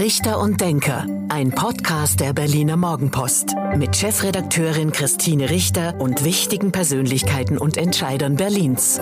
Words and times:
Richter 0.00 0.40
und 0.40 0.62
Denker, 0.62 1.06
ein 1.28 1.50
Podcast 1.50 2.20
der 2.20 2.32
Berliner 2.32 2.78
Morgenpost 2.78 3.54
mit 3.76 3.94
Chefredakteurin 3.94 4.92
Christine 4.92 5.50
Richter 5.50 6.00
und 6.00 6.24
wichtigen 6.24 6.72
Persönlichkeiten 6.72 7.58
und 7.58 7.76
Entscheidern 7.76 8.36
Berlins. 8.36 8.98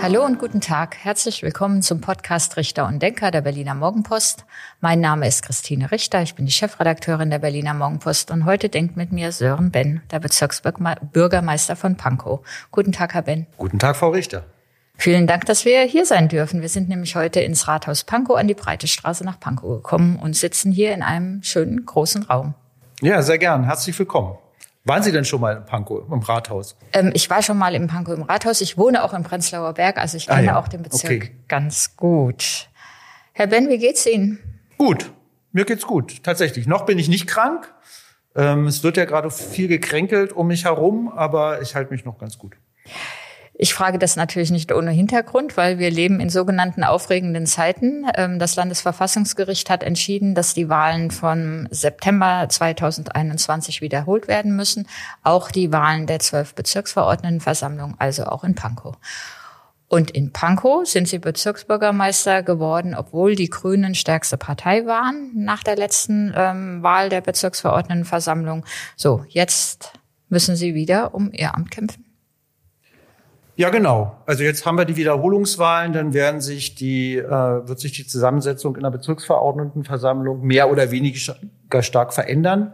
Hallo 0.00 0.24
und 0.24 0.38
guten 0.38 0.60
Tag. 0.60 0.96
Herzlich 1.02 1.42
willkommen 1.42 1.82
zum 1.82 2.00
Podcast 2.00 2.56
Richter 2.56 2.86
und 2.86 3.02
Denker 3.02 3.32
der 3.32 3.40
Berliner 3.40 3.74
Morgenpost. 3.74 4.44
Mein 4.80 5.00
Name 5.00 5.26
ist 5.26 5.42
Christine 5.42 5.90
Richter. 5.90 6.22
Ich 6.22 6.36
bin 6.36 6.46
die 6.46 6.52
Chefredakteurin 6.52 7.30
der 7.30 7.40
Berliner 7.40 7.74
Morgenpost 7.74 8.30
und 8.30 8.44
heute 8.44 8.68
denkt 8.68 8.96
mit 8.96 9.10
mir 9.10 9.32
Sören 9.32 9.72
Ben, 9.72 10.00
der 10.12 10.20
Bezirksbürgermeister 10.20 11.74
von 11.74 11.96
Pankow. 11.96 12.38
Guten 12.70 12.92
Tag, 12.92 13.14
Herr 13.14 13.22
Ben. 13.22 13.48
Guten 13.58 13.80
Tag, 13.80 13.96
Frau 13.96 14.10
Richter. 14.10 14.44
Vielen 14.98 15.26
Dank, 15.26 15.44
dass 15.44 15.64
wir 15.64 15.82
hier 15.82 16.06
sein 16.06 16.28
dürfen. 16.28 16.62
Wir 16.62 16.68
sind 16.68 16.88
nämlich 16.88 17.16
heute 17.16 17.40
ins 17.40 17.68
Rathaus 17.68 18.04
Pankow 18.04 18.36
an 18.36 18.48
die 18.48 18.54
Breite 18.54 18.86
Straße 18.86 19.24
nach 19.24 19.38
Pankow 19.38 19.76
gekommen 19.76 20.18
und 20.20 20.34
sitzen 20.34 20.72
hier 20.72 20.94
in 20.94 21.02
einem 21.02 21.42
schönen 21.42 21.84
großen 21.84 22.24
Raum. 22.24 22.54
Ja, 23.02 23.22
sehr 23.22 23.38
gern. 23.38 23.64
Herzlich 23.64 23.98
willkommen. 23.98 24.38
Waren 24.84 25.02
Sie 25.02 25.12
denn 25.12 25.24
schon 25.24 25.40
mal 25.40 25.56
in 25.56 25.64
Pankow 25.64 26.04
im 26.10 26.20
Rathaus? 26.20 26.76
Ähm, 26.92 27.10
ich 27.12 27.28
war 27.28 27.42
schon 27.42 27.58
mal 27.58 27.74
in 27.74 27.88
Pankow 27.88 28.14
im 28.14 28.22
Rathaus. 28.22 28.60
Ich 28.60 28.78
wohne 28.78 29.04
auch 29.04 29.12
in 29.12 29.22
Prenzlauer 29.22 29.74
Berg, 29.74 29.98
also 29.98 30.16
ich 30.16 30.28
kenne 30.28 30.38
ah, 30.38 30.44
ja. 30.44 30.58
auch 30.58 30.68
den 30.68 30.82
Bezirk 30.82 31.24
okay. 31.24 31.36
ganz 31.48 31.96
gut. 31.96 32.68
Herr 33.32 33.48
Ben, 33.48 33.68
wie 33.68 33.78
geht's 33.78 34.06
Ihnen? 34.06 34.38
Gut, 34.78 35.10
mir 35.52 35.64
geht's 35.64 35.86
gut. 35.86 36.22
Tatsächlich. 36.22 36.66
Noch 36.66 36.86
bin 36.86 36.98
ich 36.98 37.08
nicht 37.08 37.26
krank. 37.26 37.74
Ähm, 38.36 38.66
es 38.66 38.82
wird 38.82 38.96
ja 38.96 39.06
gerade 39.06 39.30
viel 39.30 39.68
gekränkelt 39.68 40.32
um 40.32 40.46
mich 40.46 40.64
herum, 40.64 41.12
aber 41.14 41.60
ich 41.62 41.74
halte 41.74 41.92
mich 41.92 42.04
noch 42.04 42.18
ganz 42.18 42.38
gut. 42.38 42.56
Ich 43.58 43.72
frage 43.72 43.98
das 43.98 44.16
natürlich 44.16 44.50
nicht 44.50 44.70
ohne 44.70 44.90
Hintergrund, 44.90 45.56
weil 45.56 45.78
wir 45.78 45.90
leben 45.90 46.20
in 46.20 46.28
sogenannten 46.28 46.84
aufregenden 46.84 47.46
Zeiten. 47.46 48.06
Ähm, 48.14 48.38
das 48.38 48.54
Landesverfassungsgericht 48.54 49.70
hat 49.70 49.82
entschieden, 49.82 50.34
dass 50.34 50.52
die 50.52 50.68
Wahlen 50.68 51.10
von 51.10 51.66
September 51.70 52.46
2021 52.48 53.80
wiederholt 53.80 54.28
werden 54.28 54.56
müssen. 54.56 54.86
Auch 55.22 55.50
die 55.50 55.72
Wahlen 55.72 56.06
der 56.06 56.18
zwölf 56.18 56.54
Bezirksverordnetenversammlung, 56.54 57.94
also 57.98 58.24
auch 58.24 58.44
in 58.44 58.54
Pankow. 58.54 58.96
Und 59.88 60.10
in 60.10 60.32
Pankow 60.32 60.86
sind 60.86 61.08
sie 61.08 61.18
Bezirksbürgermeister 61.18 62.42
geworden, 62.42 62.94
obwohl 62.94 63.36
die 63.36 63.48
Grünen 63.48 63.94
stärkste 63.94 64.36
Partei 64.36 64.84
waren 64.84 65.30
nach 65.34 65.62
der 65.62 65.76
letzten 65.76 66.34
ähm, 66.36 66.82
Wahl 66.82 67.08
der 67.08 67.22
Bezirksverordnetenversammlung. 67.22 68.66
So, 68.96 69.24
jetzt 69.28 69.92
müssen 70.28 70.56
sie 70.56 70.74
wieder 70.74 71.14
um 71.14 71.32
ihr 71.32 71.54
Amt 71.54 71.70
kämpfen. 71.70 72.05
Ja, 73.58 73.70
genau. 73.70 74.22
Also 74.26 74.42
jetzt 74.44 74.66
haben 74.66 74.76
wir 74.76 74.84
die 74.84 74.96
Wiederholungswahlen, 74.96 75.94
dann 75.94 76.12
werden 76.12 76.42
sich 76.42 76.74
die, 76.74 77.16
äh, 77.16 77.30
wird 77.30 77.80
sich 77.80 77.92
die 77.92 78.06
Zusammensetzung 78.06 78.76
in 78.76 78.82
der 78.82 78.90
Bezirksverordnetenversammlung 78.90 80.42
mehr 80.42 80.70
oder 80.70 80.90
weniger 80.90 81.82
stark 81.82 82.12
verändern. 82.12 82.72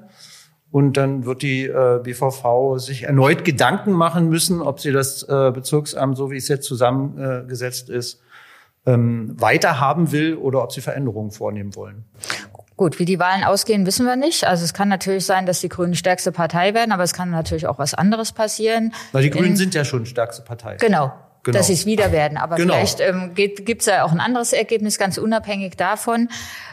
Und 0.73 0.97
dann 0.97 1.25
wird 1.25 1.43
die 1.43 1.67
äh, 1.67 2.01
BVV 2.03 2.79
sich 2.79 3.05
erneut 3.05 3.45
Gedanken 3.45 3.93
machen 3.93 4.29
müssen, 4.29 4.61
ob 4.61 4.81
sie 4.81 4.91
das 4.91 5.23
äh, 5.23 5.53
Bezirksamt, 5.53 6.17
so 6.17 6.33
wie 6.33 6.37
es 6.37 6.49
jetzt 6.49 6.67
zusammengesetzt 6.67 7.89
ist, 7.89 8.21
ähm, 8.85 9.37
weiter 9.39 9.79
haben 9.79 10.11
will 10.11 10.35
oder 10.35 10.65
ob 10.65 10.73
sie 10.73 10.81
Veränderungen 10.81 11.31
vornehmen 11.31 11.77
wollen. 11.77 12.05
Gut, 12.83 12.99
wie 12.99 13.05
die 13.05 13.21
Wahlen 13.21 13.45
ausgehen, 13.45 13.87
wissen 13.87 14.07
wir 14.07 14.17
nicht. 14.17 14.43
Also 14.43 14.65
es 14.65 14.75
kann 14.75 14.89
natürlich 14.89 15.25
sein, 15.25 15.47
dass 15.47 15.61
die 15.61 15.69
Grünen 15.69 15.95
stärkste 15.95 16.33
Partei 16.33 16.75
werden, 16.75 16.91
aber 16.91 17.05
es 17.05 17.15
kann 17.15 17.31
natürlich 17.31 17.69
auch 17.69 17.79
was 17.79 17.95
anderes 17.95 18.33
passieren. 18.33 18.93
Weil 19.13 19.23
die 19.23 19.31
Grünen 19.31 19.51
In, 19.51 19.57
sind 19.57 19.73
ja 19.73 19.85
schon 19.85 20.05
stärkste 20.05 20.43
Partei. 20.43 20.79
Genau. 20.81 21.13
Genau. 21.45 21.59
dass 21.59 21.69
sie 21.69 21.75
es 21.75 21.87
wieder 21.87 22.11
werden. 22.11 22.39
Aber 22.39 22.57
genau. 22.57 22.75
vielleicht 22.75 23.01
ähm, 23.01 23.35
gibt 23.35 23.83
es 23.83 23.87
ja 23.87 24.05
auch 24.05 24.11
ein 24.11 24.19
anderes 24.19 24.53
Ergebnis, 24.53 24.99
ganz 24.99 25.17
unabhängig 25.17 25.77
davon. 25.77 26.29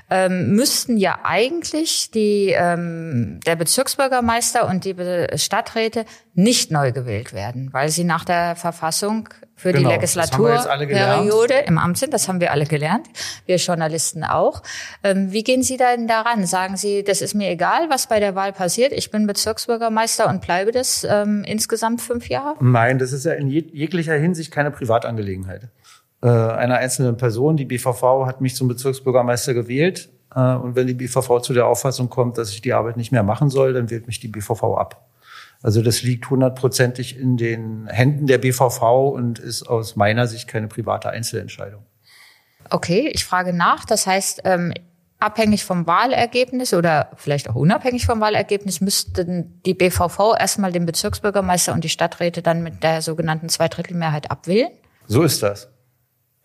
Ähm, 0.09 0.55
müssten 0.55 0.97
ja 0.97 1.19
eigentlich 1.23 2.09
die, 2.09 2.55
ähm, 2.57 3.39
der 3.45 3.55
Bezirksbürgermeister 3.55 4.67
und 4.67 4.85
die 4.85 4.95
Stadträte 5.35 6.05
nicht 6.33 6.71
neu 6.71 6.91
gewählt 6.91 7.33
werden, 7.33 7.71
weil 7.71 7.89
sie 7.89 8.03
nach 8.03 8.25
der 8.25 8.55
Verfassung 8.55 9.29
für 9.59 9.73
genau, 9.73 9.89
die 9.89 9.95
Legislaturperiode 9.95 11.53
im 11.65 11.77
Amt 11.77 11.97
sind. 11.97 12.13
Das 12.13 12.29
haben 12.29 12.39
wir 12.39 12.51
alle 12.51 12.65
gelernt, 12.65 13.07
wir 13.45 13.57
Journalisten 13.57 14.23
auch. 14.23 14.63
Ähm, 15.03 15.33
wie 15.33 15.43
gehen 15.43 15.63
Sie 15.63 15.75
denn 15.75 16.07
daran? 16.07 16.45
Sagen 16.45 16.77
Sie, 16.77 17.03
das 17.03 17.21
ist 17.21 17.33
mir 17.33 17.49
egal, 17.49 17.89
was 17.89 18.07
bei 18.07 18.21
der 18.21 18.35
Wahl 18.35 18.53
passiert. 18.53 18.93
Ich 18.93 19.11
bin 19.11 19.27
Bezirksbürgermeister 19.27 20.29
und 20.29 20.41
bleibe 20.41 20.71
das 20.71 21.05
ähm, 21.09 21.43
insgesamt 21.45 22.01
fünf 22.01 22.29
Jahre? 22.29 22.55
Nein, 22.61 22.99
das 22.99 23.11
ist 23.11 23.25
ja 23.25 23.33
in 23.33 23.49
jeglicher 23.49 24.13
Hinsicht 24.13 24.51
keine 24.51 24.71
Privatangelegenheit 24.71 25.69
äh, 26.21 26.27
einer 26.27 26.77
einzelnen 26.77 27.17
Person. 27.17 27.57
Die 27.57 27.65
BVV 27.65 28.25
hat 28.25 28.41
mich 28.41 28.55
zum 28.55 28.67
Bezirksbürgermeister 28.67 29.53
gewählt. 29.53 30.09
Äh, 30.33 30.55
und 30.55 30.75
wenn 30.75 30.87
die 30.87 30.93
BVV 30.93 31.41
zu 31.41 31.53
der 31.53 31.67
Auffassung 31.67 32.09
kommt, 32.09 32.37
dass 32.37 32.51
ich 32.51 32.61
die 32.61 32.73
Arbeit 32.73 32.97
nicht 32.97 33.11
mehr 33.11 33.23
machen 33.23 33.49
soll, 33.49 33.73
dann 33.73 33.89
wählt 33.89 34.07
mich 34.07 34.19
die 34.19 34.27
BVV 34.27 34.63
ab. 34.77 35.05
Also 35.61 35.81
das 35.81 36.03
liegt 36.03 36.29
hundertprozentig 36.29 37.17
in 37.17 37.35
den 37.35 37.87
Händen 37.87 38.27
der 38.27 38.37
BVV 38.37 39.09
und 39.09 39.39
ist 39.39 39.63
aus 39.63 39.95
meiner 39.95 40.25
Sicht 40.27 40.47
keine 40.47 40.67
private 40.67 41.09
Einzelentscheidung. 41.09 41.85
Okay, 42.69 43.09
ich 43.13 43.25
frage 43.25 43.51
nach. 43.51 43.83
Das 43.83 44.07
heißt, 44.07 44.41
ähm, 44.45 44.73
abhängig 45.19 45.65
vom 45.65 45.85
Wahlergebnis 45.85 46.73
oder 46.73 47.11
vielleicht 47.15 47.49
auch 47.49 47.55
unabhängig 47.55 48.05
vom 48.05 48.21
Wahlergebnis 48.21 48.79
müssten 48.79 49.61
die 49.65 49.73
BVV 49.73 50.35
erstmal 50.39 50.71
den 50.71 50.85
Bezirksbürgermeister 50.85 51.73
und 51.73 51.83
die 51.83 51.89
Stadträte 51.89 52.41
dann 52.41 52.63
mit 52.63 52.83
der 52.83 53.01
sogenannten 53.01 53.49
Zweidrittelmehrheit 53.49 54.31
abwählen? 54.31 54.71
So 55.07 55.23
ist 55.23 55.43
das. 55.43 55.69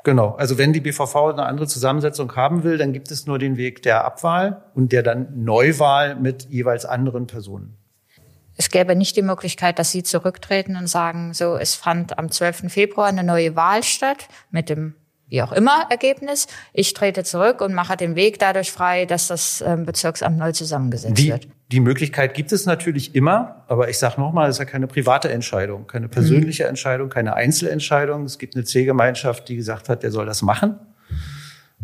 Genau. 0.03 0.30
Also 0.32 0.58
wenn 0.58 0.72
die 0.72 0.80
BVV 0.80 1.16
eine 1.16 1.47
andere 1.47 1.66
Zusammensetzung 1.66 2.34
haben 2.34 2.64
will, 2.64 2.78
dann 2.78 2.92
gibt 2.92 3.10
es 3.10 3.26
nur 3.26 3.38
den 3.38 3.56
Weg 3.56 3.82
der 3.82 4.04
Abwahl 4.04 4.64
und 4.74 4.92
der 4.92 5.03
dann 5.03 5.44
Neuwahl 5.44 6.16
mit 6.16 6.48
jeweils 6.50 6.84
anderen 6.84 7.26
Personen. 7.26 7.78
Es 8.56 8.70
gäbe 8.70 8.94
nicht 8.97 9.16
die 9.16 9.22
Möglichkeit, 9.22 9.78
dass 9.78 9.91
Sie 9.91 10.03
zurücktreten 10.03 10.76
und 10.76 10.87
sagen, 10.87 11.34
so, 11.34 11.56
es 11.56 11.75
fand 11.75 12.19
am 12.19 12.31
12. 12.31 12.72
Februar 12.72 13.06
eine 13.06 13.25
neue 13.25 13.56
Wahl 13.56 13.82
statt 13.82 14.28
mit 14.50 14.69
dem 14.69 14.94
wie 15.28 15.42
auch 15.42 15.53
immer 15.53 15.87
Ergebnis. 15.91 16.47
Ich 16.72 16.94
trete 16.94 17.25
zurück 17.25 17.60
und 17.60 17.75
mache 17.75 17.97
den 17.97 18.15
Weg 18.15 18.38
dadurch 18.38 18.70
frei, 18.70 19.06
dass 19.06 19.26
das 19.28 19.65
ähm, 19.66 19.84
Bezirksamt 19.84 20.38
neu 20.38 20.53
zusammengesetzt 20.53 21.19
die, 21.19 21.31
wird. 21.31 21.48
Die 21.72 21.81
Möglichkeit 21.81 22.34
gibt 22.34 22.53
es 22.53 22.66
natürlich 22.66 23.15
immer, 23.15 23.65
aber 23.66 23.88
ich 23.88 23.98
sage 23.98 24.20
nochmal, 24.20 24.48
es 24.48 24.56
ist 24.56 24.59
ja 24.60 24.65
keine 24.65 24.86
private 24.86 25.31
Entscheidung, 25.31 25.86
keine 25.86 26.09
persönliche 26.09 26.65
mhm. 26.65 26.71
Entscheidung, 26.71 27.09
keine 27.09 27.34
Einzelentscheidung. 27.34 28.25
Es 28.25 28.38
gibt 28.38 28.54
eine 28.54 28.65
Zielgemeinschaft, 28.65 29.48
die 29.48 29.56
gesagt 29.56 29.88
hat, 29.88 30.03
der 30.03 30.10
soll 30.10 30.26
das 30.26 30.42
machen. 30.42 30.78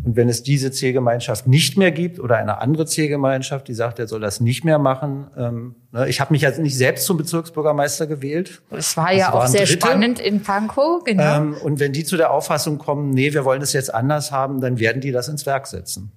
Und 0.03 0.15
wenn 0.15 0.29
es 0.29 0.41
diese 0.41 0.71
Zielgemeinschaft 0.71 1.47
nicht 1.47 1.77
mehr 1.77 1.91
gibt 1.91 2.19
oder 2.19 2.37
eine 2.37 2.59
andere 2.59 2.85
Zielgemeinschaft, 2.85 3.67
die 3.67 3.73
sagt, 3.73 3.99
er 3.99 4.07
soll 4.07 4.19
das 4.19 4.39
nicht 4.39 4.63
mehr 4.63 4.79
machen. 4.79 5.27
Ähm, 5.37 5.75
ne, 5.91 6.09
ich 6.09 6.19
habe 6.19 6.33
mich 6.33 6.41
ja 6.41 6.49
nicht 6.57 6.75
selbst 6.75 7.05
zum 7.05 7.17
Bezirksbürgermeister 7.17 8.07
gewählt. 8.07 8.61
Es 8.71 8.97
war 8.97 9.13
ja 9.13 9.31
auch 9.31 9.45
sehr 9.45 9.65
Dritte. 9.65 9.73
spannend 9.73 10.19
in 10.19 10.41
Pankow, 10.41 11.03
genau. 11.03 11.37
Ähm, 11.37 11.55
und 11.61 11.79
wenn 11.79 11.93
die 11.93 12.03
zu 12.03 12.17
der 12.17 12.31
Auffassung 12.31 12.79
kommen, 12.79 13.11
nee, 13.11 13.33
wir 13.33 13.45
wollen 13.45 13.61
es 13.61 13.73
jetzt 13.73 13.93
anders 13.93 14.31
haben, 14.31 14.59
dann 14.59 14.79
werden 14.79 15.01
die 15.01 15.11
das 15.11 15.27
ins 15.27 15.45
Werk 15.45 15.67
setzen. 15.67 16.11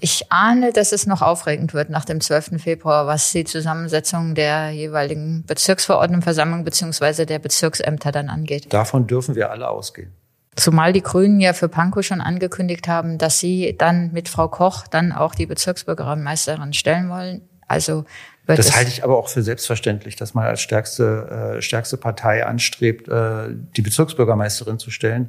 Ich 0.00 0.30
ahne, 0.30 0.72
dass 0.72 0.92
es 0.92 1.06
noch 1.06 1.22
aufregend 1.22 1.74
wird 1.74 1.90
nach 1.90 2.04
dem 2.04 2.20
12. 2.20 2.62
Februar, 2.62 3.06
was 3.06 3.32
die 3.32 3.44
Zusammensetzung 3.44 4.36
der 4.36 4.70
jeweiligen 4.70 5.44
Bezirksverordnetenversammlung 5.46 6.64
beziehungsweise 6.64 7.26
der 7.26 7.40
Bezirksämter 7.40 8.12
dann 8.12 8.28
angeht. 8.28 8.72
Davon 8.72 9.08
dürfen 9.08 9.34
wir 9.34 9.50
alle 9.50 9.68
ausgehen. 9.68 10.12
Zumal 10.58 10.92
die 10.92 11.02
Grünen 11.02 11.40
ja 11.40 11.52
für 11.52 11.68
Pankow 11.68 12.04
schon 12.04 12.20
angekündigt 12.20 12.88
haben, 12.88 13.16
dass 13.16 13.38
sie 13.38 13.76
dann 13.78 14.12
mit 14.12 14.28
Frau 14.28 14.48
Koch 14.48 14.88
dann 14.88 15.12
auch 15.12 15.34
die 15.34 15.46
Bezirksbürgermeisterin 15.46 16.72
stellen 16.72 17.08
wollen. 17.08 17.42
Also 17.68 18.04
wird 18.46 18.58
das 18.58 18.74
halte 18.74 18.90
ich 18.90 19.04
aber 19.04 19.18
auch 19.18 19.28
für 19.28 19.42
selbstverständlich, 19.42 20.16
dass 20.16 20.34
man 20.34 20.46
als 20.46 20.60
stärkste, 20.60 21.58
äh, 21.58 21.62
stärkste 21.62 21.96
Partei 21.96 22.46
anstrebt, 22.46 23.06
äh, 23.06 23.50
die 23.76 23.82
Bezirksbürgermeisterin 23.82 24.78
zu 24.78 24.90
stellen. 24.90 25.28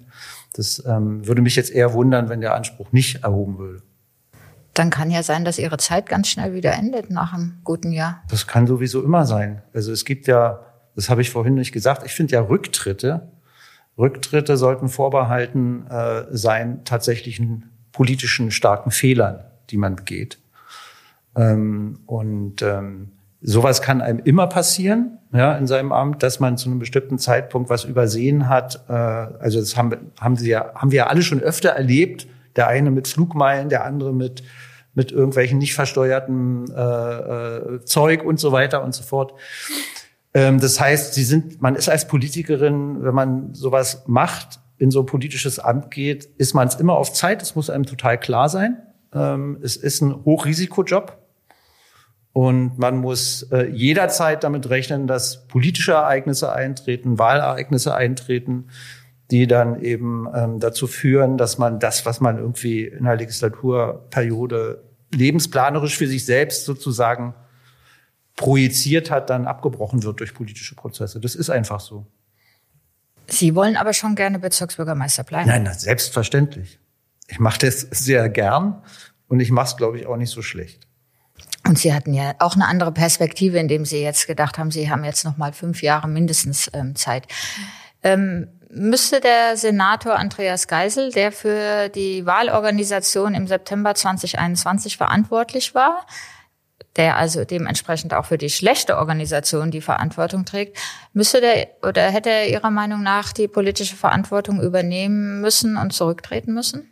Das 0.53 0.83
ähm, 0.87 1.27
würde 1.27 1.41
mich 1.41 1.55
jetzt 1.55 1.69
eher 1.69 1.93
wundern, 1.93 2.29
wenn 2.29 2.41
der 2.41 2.55
Anspruch 2.55 2.91
nicht 2.91 3.23
erhoben 3.23 3.57
würde. 3.57 3.83
Dann 4.73 4.89
kann 4.89 5.11
ja 5.11 5.21
sein, 5.21 5.43
dass 5.43 5.59
ihre 5.59 5.77
Zeit 5.77 6.07
ganz 6.07 6.29
schnell 6.29 6.53
wieder 6.53 6.73
endet 6.73 7.11
nach 7.11 7.33
einem 7.33 7.59
guten 7.65 7.91
Jahr. 7.91 8.23
Das 8.29 8.47
kann 8.47 8.65
sowieso 8.65 9.03
immer 9.03 9.25
sein. 9.25 9.61
Also 9.73 9.91
es 9.91 10.05
gibt 10.05 10.25
ja, 10.27 10.61
das 10.95 11.09
habe 11.09 11.21
ich 11.21 11.29
vorhin 11.29 11.55
nicht 11.55 11.73
gesagt, 11.73 12.05
ich 12.05 12.13
finde 12.13 12.33
ja 12.33 12.41
Rücktritte 12.41 13.29
Rücktritte 13.99 14.57
sollten 14.57 14.87
vorbehalten 14.87 15.85
äh, 15.87 16.23
sein 16.31 16.85
tatsächlichen 16.85 17.69
politischen 17.91 18.49
starken 18.49 18.91
Fehlern, 18.91 19.43
die 19.69 19.77
man 19.77 19.95
begeht. 19.95 20.39
Ähm, 21.35 21.99
und 22.05 22.61
ähm, 22.61 23.11
sowas 23.41 23.81
kann 23.81 24.01
einem 24.01 24.19
immer 24.19 24.47
passieren, 24.47 25.19
ja, 25.33 25.55
in 25.57 25.67
seinem 25.67 25.91
Amt, 25.91 26.23
dass 26.23 26.39
man 26.39 26.57
zu 26.57 26.69
einem 26.69 26.79
bestimmten 26.79 27.19
Zeitpunkt 27.19 27.69
was 27.69 27.83
übersehen 27.83 28.49
hat. 28.49 28.85
Äh, 28.87 28.93
also 28.93 29.59
das 29.59 29.75
haben, 29.75 30.11
haben 30.19 30.37
sie 30.37 30.49
ja, 30.49 30.71
haben 30.75 30.91
wir 30.91 30.97
ja 30.97 31.07
alle 31.07 31.21
schon 31.21 31.41
öfter 31.41 31.69
erlebt. 31.69 32.27
Der 32.55 32.67
eine 32.67 32.89
mit 32.89 33.07
Flugmeilen, 33.07 33.69
der 33.69 33.85
andere 33.85 34.13
mit 34.13 34.43
mit 34.99 35.11
irgendwelchen 35.11 35.59
nicht 35.59 35.75
versteuerten 35.75 36.65
äh, 36.71 36.81
äh, 36.81 37.85
Zeug 37.85 38.23
und 38.23 38.39
so 38.39 38.51
weiter 38.51 38.83
und 38.83 38.93
so 38.93 39.03
fort. 39.03 39.33
Ähm, 40.33 40.59
das 40.59 40.79
heißt, 40.79 41.13
sie 41.13 41.23
sind, 41.23 41.61
man 41.61 41.75
ist 41.75 41.89
als 41.89 42.07
Politikerin, 42.07 43.03
wenn 43.03 43.15
man 43.15 43.53
sowas 43.53 44.03
macht, 44.07 44.59
in 44.77 44.91
so 44.91 45.01
ein 45.01 45.05
politisches 45.05 45.59
Amt 45.59 45.91
geht, 45.91 46.25
ist 46.37 46.53
man 46.53 46.67
es 46.67 46.75
immer 46.75 46.93
auf 46.93 47.11
Zeit. 47.13 47.41
Das 47.41 47.55
muss 47.55 47.69
einem 47.69 47.85
total 47.85 48.17
klar 48.19 48.49
sein. 48.49 48.77
Ähm, 49.13 49.59
es 49.61 49.75
ist 49.75 50.01
ein 50.01 50.23
Hochrisikojob. 50.25 51.17
Und 52.31 52.77
man 52.77 52.97
muss 52.97 53.43
äh, 53.51 53.65
jederzeit 53.69 54.43
damit 54.43 54.69
rechnen, 54.69 55.07
dass 55.07 55.47
politische 55.47 55.93
Ereignisse 55.93 56.53
eintreten, 56.53 57.17
Wahlereignisse 57.17 57.93
eintreten, 57.95 58.67
die 59.31 59.47
dann 59.47 59.81
eben 59.81 60.27
ähm, 60.33 60.59
dazu 60.59 60.87
führen, 60.87 61.37
dass 61.37 61.57
man 61.57 61.79
das, 61.79 62.05
was 62.05 62.21
man 62.21 62.37
irgendwie 62.37 62.85
in 62.85 63.03
der 63.03 63.15
Legislaturperiode 63.15 64.83
lebensplanerisch 65.13 65.97
für 65.97 66.07
sich 66.07 66.25
selbst 66.25 66.65
sozusagen 66.65 67.33
projiziert 68.39 69.11
hat, 69.11 69.29
dann 69.29 69.45
abgebrochen 69.45 70.01
wird 70.03 70.21
durch 70.21 70.33
politische 70.33 70.73
Prozesse. 70.73 71.19
Das 71.19 71.35
ist 71.35 71.49
einfach 71.49 71.81
so. 71.81 72.07
Sie 73.27 73.53
wollen 73.53 73.75
aber 73.75 73.91
schon 73.91 74.15
gerne 74.15 74.39
Bezirksbürgermeister 74.39 75.25
bleiben. 75.25 75.49
Nein, 75.49 75.69
selbstverständlich. 75.77 76.79
Ich 77.27 77.39
mache 77.39 77.59
das 77.59 77.81
sehr 77.81 78.29
gern 78.29 78.81
und 79.27 79.41
ich 79.41 79.51
mache 79.51 79.67
es, 79.67 79.77
glaube 79.77 79.99
ich, 79.99 80.07
auch 80.07 80.15
nicht 80.15 80.29
so 80.29 80.41
schlecht. 80.41 80.87
Und 81.67 81.79
Sie 81.79 81.93
hatten 81.93 82.13
ja 82.13 82.33
auch 82.39 82.55
eine 82.55 82.65
andere 82.65 82.93
Perspektive, 82.93 83.59
indem 83.59 83.83
Sie 83.83 84.01
jetzt 84.01 84.25
gedacht 84.25 84.57
haben, 84.57 84.71
Sie 84.71 84.89
haben 84.89 85.03
jetzt 85.03 85.25
noch 85.25 85.35
mal 85.35 85.51
fünf 85.51 85.83
Jahre 85.83 86.07
mindestens 86.07 86.71
ähm, 86.73 86.95
Zeit. 86.95 87.27
Ähm, 88.03 88.47
müsste 88.69 89.19
der 89.19 89.57
Senator 89.57 90.15
Andreas 90.15 90.69
Geisel, 90.69 91.11
der 91.11 91.33
für 91.33 91.89
die 91.89 92.25
Wahlorganisation 92.25 93.33
im 93.33 93.47
September 93.47 93.93
2021 93.93 94.95
verantwortlich 94.95 95.75
war, 95.75 96.05
der 96.99 97.15
also 97.15 97.45
dementsprechend 97.45 98.13
auch 98.13 98.25
für 98.25 98.37
die 98.37 98.49
schlechte 98.49 98.97
Organisation 98.97 99.71
die 99.71 99.79
Verantwortung 99.79 100.43
trägt, 100.43 100.77
müsste 101.13 101.39
der 101.39 101.69
oder 101.81 102.03
hätte 102.11 102.29
er 102.29 102.49
Ihrer 102.49 102.71
Meinung 102.71 103.01
nach 103.01 103.31
die 103.31 103.47
politische 103.47 103.95
Verantwortung 103.95 104.61
übernehmen 104.61 105.39
müssen 105.39 105.77
und 105.77 105.93
zurücktreten 105.93 106.53
müssen? 106.53 106.91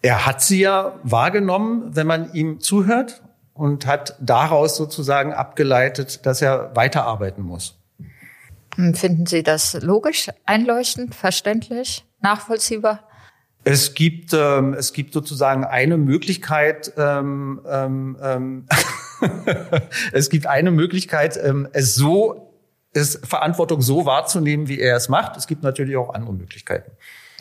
Er 0.00 0.24
hat 0.24 0.40
sie 0.40 0.60
ja 0.60 0.98
wahrgenommen, 1.02 1.94
wenn 1.94 2.06
man 2.06 2.32
ihm 2.32 2.60
zuhört 2.60 3.22
und 3.52 3.86
hat 3.86 4.16
daraus 4.20 4.74
sozusagen 4.74 5.34
abgeleitet, 5.34 6.24
dass 6.24 6.40
er 6.40 6.74
weiterarbeiten 6.74 7.42
muss. 7.44 7.78
Finden 8.94 9.26
Sie 9.26 9.42
das 9.42 9.74
logisch, 9.82 10.30
einleuchtend, 10.46 11.14
verständlich, 11.14 12.06
nachvollziehbar? 12.20 13.06
Es 13.64 13.92
gibt, 13.92 14.32
ähm, 14.32 14.72
es 14.74 14.94
gibt 14.94 15.12
sozusagen 15.12 15.64
eine 15.64 15.98
Möglichkeit, 15.98 16.92
ähm, 16.96 17.60
ähm, 17.68 18.16
ähm 18.22 18.66
es 20.12 20.30
gibt 20.30 20.46
eine 20.46 20.70
Möglichkeit, 20.70 21.38
ähm, 21.42 21.68
es 21.72 21.94
so, 21.94 22.52
es 22.92 23.20
Verantwortung 23.24 23.82
so 23.82 24.06
wahrzunehmen, 24.06 24.68
wie 24.68 24.80
er 24.80 24.96
es 24.96 25.08
macht. 25.08 25.36
Es 25.36 25.46
gibt 25.46 25.62
natürlich 25.62 25.96
auch 25.96 26.14
andere 26.14 26.32
Möglichkeiten. 26.32 26.92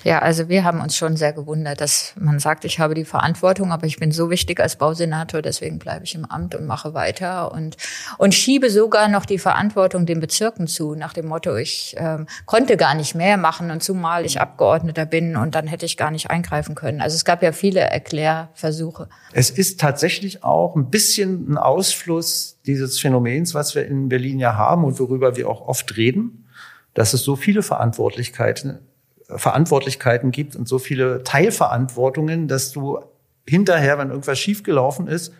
Ja, 0.05 0.19
also 0.19 0.49
wir 0.49 0.63
haben 0.63 0.81
uns 0.81 0.95
schon 0.95 1.17
sehr 1.17 1.33
gewundert, 1.33 1.81
dass 1.81 2.13
man 2.15 2.37
sagt, 2.37 2.63
ich 2.63 2.77
habe 2.77 2.93
die 2.93 3.05
Verantwortung, 3.05 3.71
aber 3.71 3.87
ich 3.87 3.97
bin 3.97 4.11
so 4.11 4.29
wichtig 4.29 4.59
als 4.59 4.75
Bausenator, 4.75 5.41
deswegen 5.41 5.79
bleibe 5.79 6.05
ich 6.05 6.13
im 6.13 6.25
Amt 6.25 6.53
und 6.53 6.67
mache 6.67 6.93
weiter 6.93 7.51
und, 7.51 7.75
und 8.19 8.35
schiebe 8.35 8.69
sogar 8.69 9.07
noch 9.07 9.25
die 9.25 9.39
Verantwortung 9.39 10.05
den 10.05 10.19
Bezirken 10.19 10.67
zu, 10.67 10.93
nach 10.93 11.13
dem 11.13 11.25
Motto, 11.25 11.55
ich 11.55 11.95
ähm, 11.97 12.27
konnte 12.45 12.77
gar 12.77 12.93
nicht 12.93 13.15
mehr 13.15 13.37
machen 13.37 13.71
und 13.71 13.81
zumal 13.81 14.27
ich 14.27 14.39
Abgeordneter 14.39 15.07
bin 15.07 15.35
und 15.35 15.55
dann 15.55 15.65
hätte 15.65 15.87
ich 15.87 15.97
gar 15.97 16.11
nicht 16.11 16.29
eingreifen 16.29 16.75
können. 16.75 17.01
Also 17.01 17.15
es 17.15 17.25
gab 17.25 17.41
ja 17.41 17.51
viele 17.51 17.79
Erklärversuche. 17.79 19.09
Es 19.33 19.49
ist 19.49 19.79
tatsächlich 19.79 20.43
auch 20.43 20.75
ein 20.75 20.91
bisschen 20.91 21.51
ein 21.51 21.57
Ausfluss 21.57 22.59
dieses 22.67 22.99
Phänomens, 22.99 23.55
was 23.55 23.73
wir 23.73 23.87
in 23.87 24.07
Berlin 24.07 24.37
ja 24.37 24.53
haben 24.53 24.83
und 24.83 24.99
worüber 24.99 25.35
wir 25.35 25.49
auch 25.49 25.67
oft 25.67 25.97
reden, 25.97 26.45
dass 26.93 27.15
es 27.15 27.23
so 27.23 27.35
viele 27.35 27.63
Verantwortlichkeiten 27.63 28.81
Verantwortlichkeiten 29.27 30.31
gibt 30.31 30.55
und 30.55 30.67
so 30.67 30.79
viele 30.79 31.23
Teilverantwortungen, 31.23 32.47
dass 32.47 32.71
du 32.71 32.99
hinterher, 33.47 33.97
wenn 33.97 34.09
irgendwas 34.09 34.39
schiefgelaufen 34.39 35.07
ist, 35.07 35.33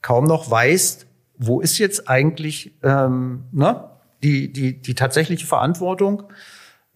kaum 0.00 0.24
noch 0.24 0.50
weißt, 0.50 1.06
wo 1.38 1.60
ist 1.60 1.78
jetzt 1.78 2.08
eigentlich 2.08 2.72
ähm, 2.82 3.44
ne, 3.52 3.84
die, 4.22 4.52
die, 4.52 4.80
die 4.80 4.94
tatsächliche 4.94 5.46
Verantwortung. 5.46 6.24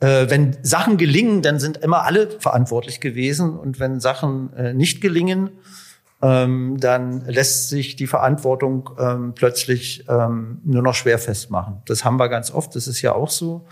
Äh, 0.00 0.28
wenn 0.28 0.56
Sachen 0.62 0.98
gelingen, 0.98 1.42
dann 1.42 1.58
sind 1.58 1.78
immer 1.78 2.04
alle 2.04 2.38
verantwortlich 2.38 3.00
gewesen. 3.00 3.56
Und 3.56 3.80
wenn 3.80 4.00
Sachen 4.00 4.52
äh, 4.54 4.74
nicht 4.74 5.00
gelingen, 5.00 5.50
ähm, 6.22 6.76
dann 6.78 7.24
lässt 7.26 7.68
sich 7.68 7.96
die 7.96 8.06
Verantwortung 8.06 8.90
ähm, 8.98 9.32
plötzlich 9.34 10.04
ähm, 10.08 10.60
nur 10.64 10.82
noch 10.82 10.94
schwer 10.94 11.18
festmachen. 11.18 11.82
Das 11.86 12.04
haben 12.04 12.18
wir 12.18 12.28
ganz 12.28 12.50
oft, 12.50 12.74
das 12.74 12.86
ist 12.88 13.02
ja 13.02 13.14
auch 13.14 13.30
so. 13.30 13.66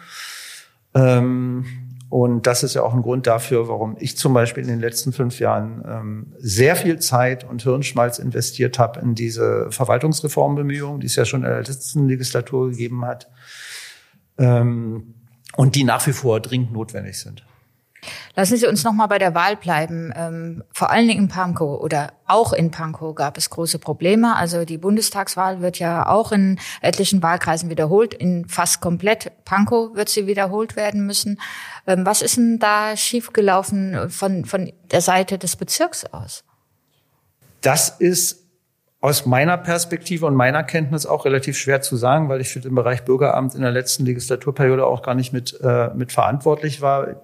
Ähm, 0.95 1.65
und 2.15 2.47
das 2.47 2.63
ist 2.63 2.75
ja 2.75 2.85
auch 2.85 2.95
ein 2.95 3.03
Grund 3.03 3.27
dafür, 3.27 3.67
warum 3.67 3.97
ich 3.99 4.17
zum 4.17 4.35
Beispiel 4.35 4.63
in 4.63 4.69
den 4.69 4.79
letzten 4.79 5.13
fünf 5.13 5.41
Jahren 5.41 5.83
ähm, 5.85 6.33
sehr 6.39 6.77
viel 6.77 7.01
Zeit 7.01 7.43
und 7.43 7.65
Hirnschmalz 7.65 8.21
investiert 8.21 8.79
habe 8.79 9.01
in 9.01 9.17
diese 9.17 9.67
Verwaltungsreformbemühungen, 9.73 11.01
die 11.01 11.09
es 11.09 11.17
ja 11.17 11.25
schon 11.25 11.43
in 11.43 11.49
der 11.49 11.59
letzten 11.59 12.07
Legislatur 12.07 12.71
gegeben 12.71 13.05
hat 13.05 13.29
ähm, 14.39 15.15
und 15.57 15.75
die 15.75 15.83
nach 15.83 16.07
wie 16.07 16.13
vor 16.13 16.39
dringend 16.39 16.73
notwendig 16.73 17.19
sind. 17.19 17.45
Lassen 18.37 18.57
Sie 18.57 18.67
uns 18.67 18.83
noch 18.83 18.93
mal 18.93 19.07
bei 19.07 19.19
der 19.19 19.35
Wahl 19.35 19.57
bleiben. 19.57 20.13
Ähm, 20.17 20.65
vor 20.73 20.91
allen 20.91 21.07
Dingen 21.07 21.25
in 21.25 21.29
Pankow 21.29 21.81
oder 21.81 22.13
auch 22.27 22.53
in 22.53 22.73
Pankow 22.73 23.15
gab 23.15 23.39
es 23.39 23.49
große 23.49 23.79
Probleme. 23.79 24.35
Also 24.35 24.65
die 24.65 24.79
Bundestagswahl 24.79 25.61
wird 25.61 25.79
ja 25.79 26.09
auch 26.09 26.33
in 26.33 26.59
etlichen 26.81 27.23
Wahlkreisen 27.23 27.71
wiederholt. 27.71 28.13
In 28.13 28.49
fast 28.49 28.81
komplett 28.81 29.31
Pankow 29.45 29.95
wird 29.95 30.09
sie 30.09 30.27
wiederholt 30.27 30.75
werden 30.75 31.07
müssen. 31.07 31.41
Ähm, 31.87 32.05
was 32.05 32.23
ist 32.23 32.37
denn 32.37 32.59
da 32.59 32.97
schiefgelaufen 32.97 34.11
von, 34.11 34.45
von 34.45 34.73
der 34.91 35.01
Seite 35.01 35.39
des 35.39 35.55
Bezirks 35.55 36.05
aus? 36.07 36.43
Das 37.61 37.89
ist 37.89 38.45
aus 39.01 39.27
meiner 39.27 39.59
Perspektive 39.59 40.27
und 40.27 40.35
meiner 40.35 40.65
Kenntnis 40.65 41.05
auch 41.05 41.25
relativ 41.25 41.59
schwer 41.59 41.83
zu 41.83 41.95
sagen, 41.95 42.29
weil 42.31 42.41
ich 42.41 42.49
für 42.49 42.61
den 42.61 42.75
Bereich 42.75 43.05
Bürgeramt 43.05 43.55
in 43.55 43.61
der 43.61 43.71
letzten 43.71 44.07
Legislaturperiode 44.07 44.87
auch 44.87 45.03
gar 45.03 45.15
nicht 45.15 45.33
mit, 45.33 45.61
äh, 45.63 45.91
mit 45.95 46.11
verantwortlich 46.11 46.81
war. 46.81 47.21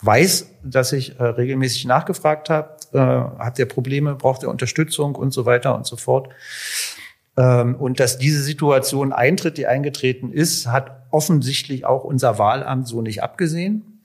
Weiß, 0.00 0.50
dass 0.62 0.92
ich 0.92 1.18
äh, 1.18 1.24
regelmäßig 1.24 1.84
nachgefragt 1.84 2.50
habe, 2.50 2.76
äh, 2.92 2.98
habt 2.98 3.58
ihr 3.58 3.66
Probleme, 3.66 4.14
braucht 4.14 4.42
ihr 4.42 4.48
Unterstützung 4.48 5.16
und 5.16 5.32
so 5.32 5.44
weiter 5.44 5.74
und 5.74 5.86
so 5.86 5.96
fort. 5.96 6.28
Ähm, 7.36 7.74
und 7.74 7.98
dass 7.98 8.18
diese 8.18 8.42
Situation 8.42 9.12
eintritt, 9.12 9.58
die 9.58 9.66
eingetreten 9.66 10.32
ist, 10.32 10.68
hat 10.68 11.06
offensichtlich 11.10 11.84
auch 11.84 12.04
unser 12.04 12.38
Wahlamt 12.38 12.86
so 12.86 13.02
nicht 13.02 13.22
abgesehen. 13.22 14.02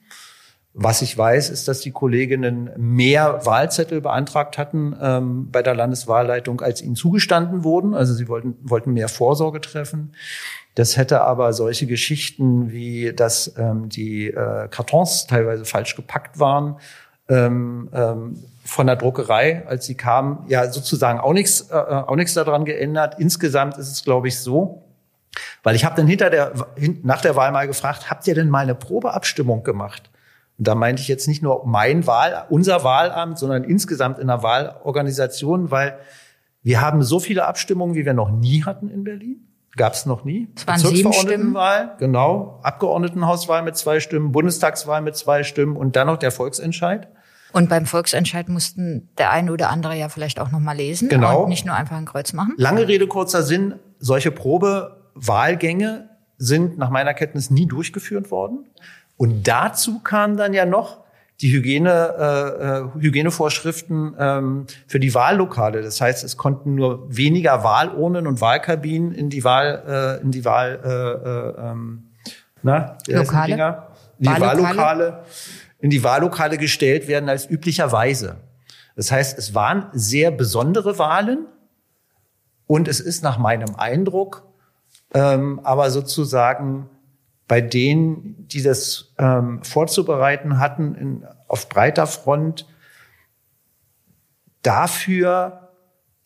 Was 0.76 1.02
ich 1.02 1.16
weiß, 1.16 1.50
ist, 1.50 1.68
dass 1.68 1.78
die 1.78 1.92
Kolleginnen 1.92 2.70
mehr 2.76 3.46
Wahlzettel 3.46 4.00
beantragt 4.00 4.58
hatten 4.58 4.96
ähm, 5.00 5.48
bei 5.52 5.62
der 5.62 5.76
Landeswahlleitung, 5.76 6.60
als 6.60 6.82
ihnen 6.82 6.96
zugestanden 6.96 7.62
wurden. 7.62 7.94
Also 7.94 8.12
sie 8.12 8.26
wollten, 8.26 8.56
wollten 8.60 8.92
mehr 8.92 9.08
Vorsorge 9.08 9.60
treffen. 9.60 10.12
Das 10.74 10.96
hätte 10.96 11.20
aber 11.20 11.52
solche 11.52 11.86
Geschichten 11.86 12.72
wie, 12.72 13.12
dass 13.12 13.54
ähm, 13.56 13.88
die 13.88 14.28
äh, 14.28 14.68
Kartons 14.68 15.26
teilweise 15.26 15.64
falsch 15.64 15.94
gepackt 15.94 16.40
waren, 16.40 16.76
ähm, 17.28 17.88
ähm, 17.92 18.44
von 18.64 18.86
der 18.86 18.96
Druckerei, 18.96 19.66
als 19.66 19.86
sie 19.86 19.94
kamen, 19.94 20.44
ja 20.48 20.70
sozusagen 20.70 21.20
auch 21.20 21.32
nichts 21.32 21.70
äh, 21.70 21.74
auch 21.74 22.16
nichts 22.16 22.34
daran 22.34 22.64
geändert. 22.64 23.16
Insgesamt 23.18 23.78
ist 23.78 23.90
es, 23.90 24.04
glaube 24.04 24.28
ich, 24.28 24.40
so, 24.40 24.82
weil 25.62 25.76
ich 25.76 25.84
habe 25.84 25.94
dann 25.96 26.06
hinter 26.06 26.30
der 26.30 26.52
nach 27.02 27.20
der 27.20 27.36
Wahl 27.36 27.52
mal 27.52 27.66
gefragt, 27.66 28.10
habt 28.10 28.26
ihr 28.26 28.34
denn 28.34 28.48
mal 28.48 28.60
eine 28.60 28.74
Probeabstimmung 28.74 29.62
gemacht? 29.62 30.10
Und 30.58 30.68
da 30.68 30.74
meinte 30.74 31.02
ich 31.02 31.08
jetzt 31.08 31.28
nicht 31.28 31.42
nur 31.42 31.66
mein 31.66 32.06
Wahl, 32.06 32.46
unser 32.48 32.84
Wahlamt, 32.84 33.38
sondern 33.38 33.64
insgesamt 33.64 34.18
in 34.18 34.28
der 34.28 34.42
Wahlorganisation, 34.42 35.70
weil 35.70 35.98
wir 36.62 36.80
haben 36.80 37.02
so 37.02 37.20
viele 37.20 37.46
Abstimmungen, 37.46 37.94
wie 37.94 38.06
wir 38.06 38.14
noch 38.14 38.30
nie 38.30 38.64
hatten 38.64 38.88
in 38.88 39.04
Berlin. 39.04 39.53
Gab 39.76 39.94
es 39.94 40.06
noch 40.06 40.24
nie. 40.24 40.48
Es 40.54 40.66
waren 40.66 40.78
Stimmen. 41.12 41.56
genau. 41.98 42.60
Abgeordnetenhauswahl 42.62 43.62
mit 43.62 43.76
zwei 43.76 44.00
Stimmen, 44.00 44.32
Bundestagswahl 44.32 45.02
mit 45.02 45.16
zwei 45.16 45.42
Stimmen 45.42 45.76
und 45.76 45.96
dann 45.96 46.06
noch 46.06 46.16
der 46.16 46.30
Volksentscheid. 46.30 47.08
Und 47.52 47.68
beim 47.68 47.86
Volksentscheid 47.86 48.48
mussten 48.48 49.08
der 49.16 49.30
eine 49.30 49.52
oder 49.52 49.70
andere 49.70 49.96
ja 49.96 50.08
vielleicht 50.08 50.40
auch 50.40 50.50
noch 50.50 50.58
mal 50.58 50.76
lesen 50.76 51.08
genau. 51.08 51.44
und 51.44 51.48
nicht 51.48 51.64
nur 51.64 51.76
einfach 51.76 51.96
ein 51.96 52.04
Kreuz 52.04 52.32
machen. 52.32 52.54
Lange 52.56 52.88
Rede 52.88 53.06
kurzer 53.06 53.42
Sinn: 53.42 53.74
Solche 53.98 54.32
Probewahlgänge 54.32 56.10
sind 56.36 56.78
nach 56.78 56.90
meiner 56.90 57.14
Kenntnis 57.14 57.50
nie 57.50 57.66
durchgeführt 57.66 58.30
worden. 58.30 58.66
Und 59.16 59.46
dazu 59.46 60.00
kam 60.00 60.36
dann 60.36 60.52
ja 60.52 60.66
noch 60.66 61.03
die 61.40 61.52
Hygiene, 61.52 62.14
äh, 62.18 62.98
äh, 62.98 63.02
Hygienevorschriften 63.02 64.14
ähm, 64.18 64.66
für 64.86 65.00
die 65.00 65.14
Wahllokale. 65.14 65.82
Das 65.82 66.00
heißt, 66.00 66.24
es 66.24 66.36
konnten 66.36 66.74
nur 66.74 67.14
weniger 67.14 67.64
Wahlurnen 67.64 68.26
und 68.26 68.40
Wahlkabinen 68.40 69.12
in 69.12 69.30
die 69.30 69.44
Wahl, 69.44 70.18
äh, 70.20 70.22
in 70.22 70.30
die 70.30 70.44
Wahl, 70.44 70.80
äh, 70.84 70.88
äh, 70.88 71.70
ähm, 71.70 72.04
na, 72.62 72.96
Lokale? 73.06 73.82
Die 74.18 74.26
Wahllokale? 74.26 74.76
Wahllokale, 74.76 75.24
in 75.80 75.90
die 75.90 76.04
Wahllokale 76.04 76.56
gestellt 76.56 77.08
werden 77.08 77.28
als 77.28 77.50
üblicherweise. 77.50 78.36
Das 78.96 79.10
heißt, 79.10 79.36
es 79.36 79.54
waren 79.54 79.88
sehr 79.92 80.30
besondere 80.30 80.98
Wahlen 80.98 81.46
und 82.66 82.86
es 82.86 83.00
ist 83.00 83.24
nach 83.24 83.38
meinem 83.38 83.74
Eindruck 83.74 84.44
ähm, 85.14 85.60
aber 85.62 85.90
sozusagen 85.90 86.90
bei 87.46 87.60
denen, 87.60 88.48
die 88.48 88.62
das 88.62 89.12
ähm, 89.18 89.62
vorzubereiten 89.62 90.58
hatten, 90.58 90.94
in, 90.94 91.26
auf 91.46 91.68
breiter 91.68 92.06
Front 92.06 92.66
dafür 94.62 95.64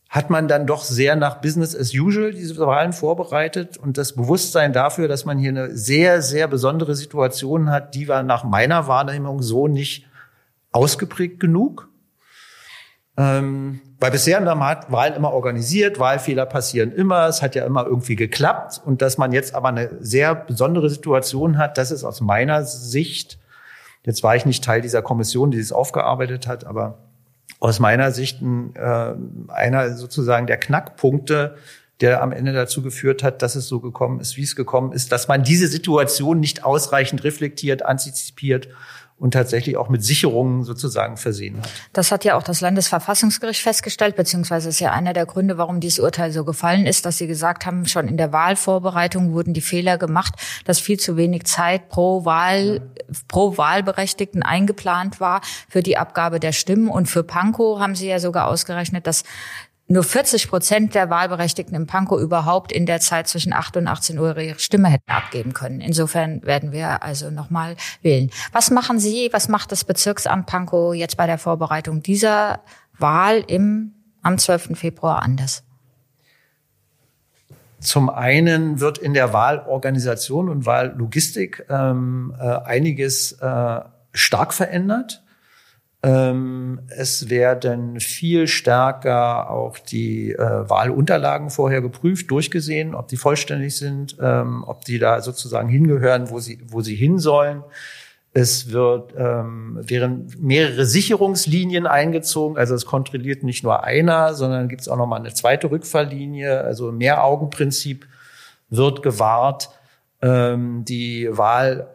hat 0.08 0.30
man 0.30 0.48
dann 0.48 0.66
doch 0.66 0.84
sehr 0.84 1.16
nach 1.16 1.40
Business 1.40 1.76
as 1.76 1.92
usual 1.92 2.32
diese 2.32 2.58
Wahlen 2.58 2.94
vorbereitet 2.94 3.76
und 3.76 3.98
das 3.98 4.14
Bewusstsein 4.14 4.72
dafür, 4.72 5.06
dass 5.06 5.26
man 5.26 5.38
hier 5.38 5.50
eine 5.50 5.76
sehr, 5.76 6.22
sehr 6.22 6.48
besondere 6.48 6.94
Situation 6.94 7.70
hat, 7.70 7.94
die 7.94 8.08
war 8.08 8.22
nach 8.22 8.44
meiner 8.44 8.88
Wahrnehmung 8.88 9.42
so 9.42 9.68
nicht 9.68 10.06
ausgeprägt 10.72 11.40
genug. 11.40 11.90
Ähm, 13.18 13.80
weil 13.98 14.12
bisher 14.12 14.37
haben 14.37 14.44
wir 14.46 14.54
Wahlen 14.88 15.14
immer 15.14 15.32
organisiert, 15.32 15.98
Wahlfehler 15.98 16.46
passieren 16.46 16.92
immer, 16.92 17.26
es 17.26 17.42
hat 17.42 17.56
ja 17.56 17.66
immer 17.66 17.84
irgendwie 17.84 18.14
geklappt. 18.14 18.80
Und 18.84 19.02
dass 19.02 19.18
man 19.18 19.32
jetzt 19.32 19.54
aber 19.56 19.68
eine 19.68 19.90
sehr 20.00 20.37
besondere 20.37 20.88
Situation 20.88 21.58
hat, 21.58 21.78
das 21.78 21.90
ist 21.90 22.04
aus 22.04 22.20
meiner 22.20 22.62
Sicht, 22.64 23.38
jetzt 24.04 24.22
war 24.22 24.37
ich 24.37 24.46
nicht 24.46 24.62
Teil 24.62 24.82
dieser 24.82 25.02
Kommission, 25.02 25.50
die 25.50 25.58
es 25.58 25.72
aufgearbeitet 25.72 26.46
hat, 26.46 26.64
aber 26.64 26.98
aus 27.58 27.80
meiner 27.80 28.12
Sicht 28.12 28.40
äh, 28.40 29.14
einer 29.48 29.96
sozusagen 29.96 30.46
der 30.46 30.58
Knackpunkte, 30.58 31.56
der 32.00 32.22
am 32.22 32.30
Ende 32.30 32.52
dazu 32.52 32.82
geführt 32.82 33.25
hat, 33.25 33.42
dass 33.42 33.56
es 33.56 33.66
so 33.66 33.80
gekommen 33.80 34.20
ist, 34.20 34.37
wie 34.37 34.44
es 34.44 34.54
gekommen 34.54 34.92
ist, 34.92 35.10
dass 35.10 35.26
man 35.26 35.42
diese 35.42 35.66
Situation 35.66 36.38
nicht 36.38 36.64
ausreichend 36.64 37.25
reflektiert, 37.25 37.84
antizipiert 37.84 38.68
und 39.18 39.32
tatsächlich 39.32 39.76
auch 39.76 39.88
mit 39.88 40.04
Sicherungen 40.04 40.62
sozusagen 40.62 41.16
versehen 41.16 41.58
hat. 41.58 41.68
Das 41.92 42.12
hat 42.12 42.25
ja 42.25 42.37
auch 42.37 42.42
das 42.44 42.60
Landesverfassungsgericht 42.60 43.60
festgestellt, 43.60 44.14
beziehungsweise 44.14 44.68
ist 44.68 44.78
ja 44.78 44.92
einer 44.92 45.12
der 45.12 45.26
Gründe, 45.26 45.58
warum 45.58 45.80
dieses 45.80 45.98
Urteil 45.98 46.30
so 46.30 46.44
gefallen 46.44 46.87
ist, 46.87 47.04
dass 47.04 47.18
sie 47.18 47.26
gesagt 47.26 47.66
haben, 47.66 47.87
schon 47.87 48.06
in 48.06 48.16
der 48.16 48.32
Wahlvorbereitung 48.32 49.32
wurden 49.32 49.54
die 49.54 49.60
Fehler 49.60 49.98
gemacht, 49.98 50.34
dass 50.64 50.78
viel 50.78 51.00
zu 51.00 51.16
wenig 51.16 51.44
Zeit 51.44 51.88
pro 51.88 52.25
Wahl, 52.25 52.80
pro 53.26 53.56
Wahlberechtigten 53.56 54.44
eingeplant 54.44 55.18
war 55.20 55.40
für 55.68 55.82
die 55.82 55.96
Abgabe 55.96 56.38
der 56.38 56.52
Stimmen. 56.52 56.88
Und 56.88 57.06
für 57.06 57.25
Pankow 57.25 57.80
haben 57.80 57.96
sie 57.96 58.06
ja 58.06 58.20
sogar 58.20 58.46
ausgerechnet, 58.46 59.06
dass 59.08 59.25
nur 59.88 60.04
40 60.04 60.49
Prozent 60.49 60.95
der 60.95 61.09
Wahlberechtigten 61.09 61.75
im 61.75 61.87
Pankow 61.87 62.21
überhaupt 62.21 62.73
in 62.73 62.85
der 62.85 63.00
Zeit 63.00 63.26
zwischen 63.26 63.54
8 63.54 63.78
und 63.78 63.87
18 63.88 64.18
Uhr 64.18 64.37
ihre 64.37 64.59
Stimme 64.59 64.88
hätten 64.88 65.11
abgeben 65.11 65.54
können. 65.54 65.80
Insofern 65.80 66.42
werden 66.45 66.73
wir 66.73 67.02
also 67.02 67.30
nochmal 67.30 67.75
wählen. 68.02 68.30
Was 68.52 68.71
machen 68.71 68.99
Sie, 68.99 69.30
was 69.33 69.49
macht 69.49 69.73
das 69.73 69.85
Bezirksamt 69.85 70.47
Pankow 70.47 70.95
jetzt 70.95 71.16
bei 71.16 71.26
der 71.26 71.38
Vorbereitung 71.38 72.02
dieser 72.02 72.61
Wahl 72.99 73.42
im, 73.47 73.95
am 74.23 74.37
12. 74.37 74.78
Februar 74.78 75.23
anders? 75.23 75.64
Zum 77.80 78.11
einen 78.11 78.80
wird 78.80 78.99
in 78.99 79.14
der 79.14 79.33
Wahlorganisation 79.33 80.49
und 80.49 80.66
Wahllogistik 80.66 81.64
ähm, 81.71 82.35
äh, 82.38 82.42
einiges 82.42 83.33
äh, 83.33 83.80
stark 84.12 84.52
verändert. 84.52 85.23
Ähm, 86.00 86.81
es 86.88 87.28
werden 87.28 87.99
viel 87.99 88.47
stärker 88.47 89.50
auch 89.50 89.78
die 89.78 90.31
äh, 90.33 90.38
Wahlunterlagen 90.38 91.50
vorher 91.50 91.81
geprüft, 91.81 92.31
durchgesehen, 92.31 92.95
ob 92.95 93.09
die 93.09 93.17
vollständig 93.17 93.76
sind, 93.76 94.17
ähm, 94.21 94.62
ob 94.64 94.85
die 94.85 95.00
da 95.00 95.21
sozusagen 95.21 95.69
hingehören, 95.69 96.31
wo 96.31 96.38
sie, 96.38 96.61
wo 96.69 96.83
sie 96.83 96.95
hin 96.95 97.19
sollen. 97.19 97.64
Es 98.33 98.71
wird, 98.71 99.14
ähm, 99.19 99.78
wären 99.81 100.33
mehrere 100.38 100.87
Sicherungslinien 100.87 101.88
eingezogen. 101.88 102.57
Also 102.57 102.76
es 102.76 102.87
kontrolliert 102.87 103.43
nicht 103.43 103.64
nur 103.64 103.83
einer, 103.83 104.35
sondern 104.35 104.69
gibt 104.69 104.83
es 104.83 104.88
auch 104.88 104.97
noch 104.97 105.07
mal 105.07 105.17
eine 105.17 105.35
zweite 105.35 105.69
Rückfalllinie. 105.71 106.61
Also 106.61 106.93
Mehr-Augen-Prinzip 106.93 108.07
wird 108.69 109.02
gewahrt. 109.02 109.71
Ähm, 110.23 110.85
die 110.85 111.28
Wahl 111.33 111.88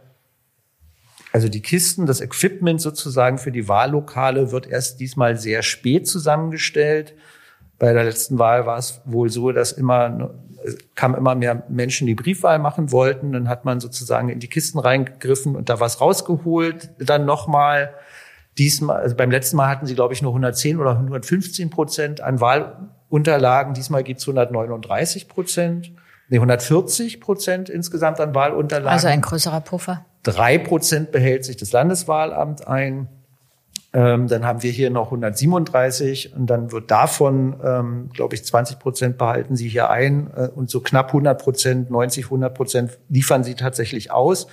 also 1.34 1.50
die 1.50 1.62
Kisten, 1.62 2.06
das 2.06 2.22
Equipment 2.22 2.80
sozusagen 2.80 3.40
für 3.40 3.52
die 3.52 3.68
Wahllokale 3.68 4.52
wird 4.52 4.68
erst 4.68 5.00
diesmal 5.00 5.36
sehr 5.36 5.64
spät 5.64 6.08
zusammengestellt. 6.08 7.16
Bei 7.80 7.92
der 7.92 8.04
letzten 8.04 8.38
Wahl 8.38 8.66
war 8.66 8.78
es 8.78 9.02
wohl 9.06 9.30
so, 9.30 9.52
dass 9.52 9.72
immer 9.72 10.30
kamen 10.96 11.16
immer 11.16 11.36
mehr 11.36 11.64
Menschen, 11.70 12.08
die 12.08 12.16
Briefwahl 12.16 12.60
machen 12.60 12.92
wollten. 12.92 13.32
Dann 13.32 13.50
hat 13.50 13.66
man 13.66 13.80
sozusagen 13.80 14.30
in 14.30 14.40
die 14.40 14.48
Kisten 14.48 14.80
reingegriffen 14.80 15.56
und 15.56 15.70
da 15.70 15.80
was 15.80 16.00
rausgeholt. 16.00 16.92
Dann 17.00 17.26
nochmal 17.26 17.94
diesmal, 18.58 19.02
also 19.02 19.16
beim 19.16 19.32
letzten 19.32 19.58
Mal 19.58 19.70
hatten 19.70 19.86
sie, 19.86 19.96
glaube 19.96 20.14
ich, 20.14 20.22
nur 20.22 20.32
110 20.32 20.80
oder 20.80 20.92
115 20.92 21.70
Prozent 21.70 22.22
an 22.22 22.40
Wahlunterlagen. 22.40 23.74
Diesmal 23.74 24.04
gibt 24.04 24.20
es 24.20 24.28
139 24.28 25.28
Prozent. 25.28 25.92
Nee, 26.30 26.38
140 26.38 27.20
Prozent 27.20 27.70
insgesamt 27.70 28.20
an 28.20 28.34
Wahlunterlagen. 28.34 28.94
Also 28.94 29.08
ein 29.08 29.22
größerer 29.22 29.62
Puffer. 29.62 30.06
Drei 30.24 30.58
Prozent 30.58 31.12
behält 31.12 31.46
sich 31.46 31.58
das 31.58 31.72
Landeswahlamt 31.72 32.68
ein. 32.68 33.10
Ähm, 33.96 34.28
dann 34.28 34.44
haben 34.46 34.64
wir 34.64 34.72
hier 34.72 34.90
noch 34.90 35.08
137 35.08 36.36
und 36.36 36.48
dann 36.48 36.72
wird 36.72 36.90
davon, 36.90 37.60
ähm, 37.64 38.10
glaube 38.12 38.34
ich, 38.34 38.44
20 38.44 38.80
Prozent 38.80 39.18
behalten 39.20 39.56
sie 39.56 39.68
hier 39.68 39.92
ein 39.92 40.32
äh, 40.36 40.48
und 40.48 40.70
so 40.72 40.82
knapp 40.82 41.08
100 41.10 41.40
Prozent, 41.40 41.92
90, 41.92 42.26
100 42.26 42.56
Prozent 42.56 42.98
liefern 43.10 43.44
sie 43.44 43.54
tatsächlich 43.54 44.12
aus 44.12 44.48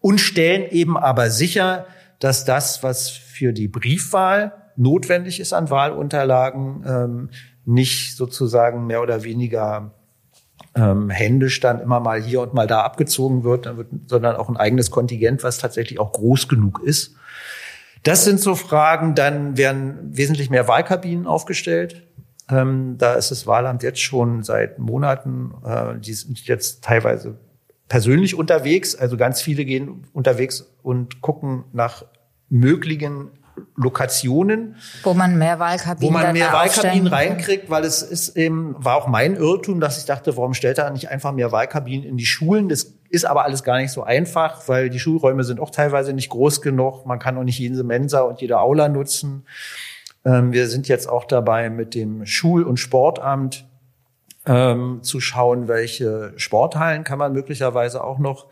und 0.00 0.20
stellen 0.20 0.68
eben 0.70 0.96
aber 0.96 1.30
sicher, 1.30 1.86
dass 2.18 2.44
das, 2.44 2.82
was 2.82 3.10
für 3.10 3.52
die 3.52 3.68
Briefwahl 3.68 4.52
notwendig 4.74 5.38
ist 5.38 5.52
an 5.52 5.70
Wahlunterlagen, 5.70 6.84
ähm, 6.84 7.30
nicht 7.64 8.16
sozusagen 8.16 8.86
mehr 8.86 9.02
oder 9.02 9.22
weniger 9.22 9.92
ähm, 10.74 11.10
händisch 11.10 11.60
dann 11.60 11.80
immer 11.80 12.00
mal 12.00 12.22
hier 12.22 12.40
und 12.40 12.54
mal 12.54 12.66
da 12.66 12.82
abgezogen 12.82 13.44
wird, 13.44 13.76
wird, 13.76 13.88
sondern 14.06 14.36
auch 14.36 14.48
ein 14.48 14.56
eigenes 14.56 14.90
Kontingent, 14.90 15.42
was 15.42 15.58
tatsächlich 15.58 15.98
auch 15.98 16.12
groß 16.12 16.48
genug 16.48 16.80
ist. 16.82 17.16
Das 18.02 18.24
sind 18.24 18.40
so 18.40 18.54
Fragen. 18.54 19.14
Dann 19.14 19.56
werden 19.56 19.98
wesentlich 20.16 20.50
mehr 20.50 20.68
Wahlkabinen 20.68 21.26
aufgestellt. 21.26 22.06
Ähm, 22.48 22.96
da 22.98 23.14
ist 23.14 23.30
das 23.30 23.46
Wahlamt 23.46 23.82
jetzt 23.82 24.00
schon 24.00 24.42
seit 24.42 24.78
Monaten, 24.78 25.52
äh, 25.64 25.98
die 25.98 26.14
sind 26.14 26.40
jetzt 26.46 26.82
teilweise 26.82 27.36
persönlich 27.88 28.34
unterwegs. 28.34 28.94
Also 28.94 29.16
ganz 29.16 29.40
viele 29.40 29.64
gehen 29.64 30.06
unterwegs 30.12 30.66
und 30.82 31.20
gucken 31.20 31.64
nach 31.72 32.04
möglichen 32.48 33.30
Lokationen. 33.82 34.76
Wo 35.02 35.14
man 35.14 35.38
mehr 35.38 35.58
Wahlkabinen, 35.58 36.14
wo 36.14 36.18
man 36.18 36.32
mehr 36.32 36.52
Wahlkabinen 36.52 37.06
reinkriegt, 37.06 37.70
weil 37.70 37.84
es 37.84 38.02
ist 38.02 38.36
eben, 38.36 38.74
war 38.78 38.96
auch 38.96 39.06
mein 39.06 39.36
Irrtum, 39.36 39.80
dass 39.80 39.98
ich 39.98 40.04
dachte, 40.04 40.36
warum 40.36 40.54
stellt 40.54 40.78
er 40.78 40.90
nicht 40.90 41.08
einfach 41.08 41.32
mehr 41.32 41.50
Wahlkabinen 41.52 42.04
in 42.04 42.16
die 42.16 42.26
Schulen? 42.26 42.68
Das 42.68 42.94
ist 43.08 43.24
aber 43.24 43.44
alles 43.44 43.64
gar 43.64 43.78
nicht 43.78 43.90
so 43.90 44.02
einfach, 44.02 44.68
weil 44.68 44.90
die 44.90 45.00
Schulräume 45.00 45.44
sind 45.44 45.60
auch 45.60 45.70
teilweise 45.70 46.12
nicht 46.12 46.28
groß 46.28 46.60
genug. 46.60 47.06
Man 47.06 47.18
kann 47.18 47.36
auch 47.38 47.44
nicht 47.44 47.58
jede 47.58 47.82
Mensa 47.82 48.20
und 48.20 48.40
jede 48.40 48.58
Aula 48.58 48.88
nutzen. 48.88 49.44
Ähm, 50.24 50.52
wir 50.52 50.68
sind 50.68 50.88
jetzt 50.88 51.08
auch 51.08 51.24
dabei, 51.24 51.70
mit 51.70 51.94
dem 51.94 52.26
Schul- 52.26 52.64
und 52.64 52.78
Sportamt 52.78 53.66
ähm, 54.46 55.00
zu 55.02 55.20
schauen, 55.20 55.68
welche 55.68 56.32
Sporthallen 56.36 57.04
kann 57.04 57.18
man 57.18 57.32
möglicherweise 57.32 58.04
auch 58.04 58.18
noch 58.18 58.46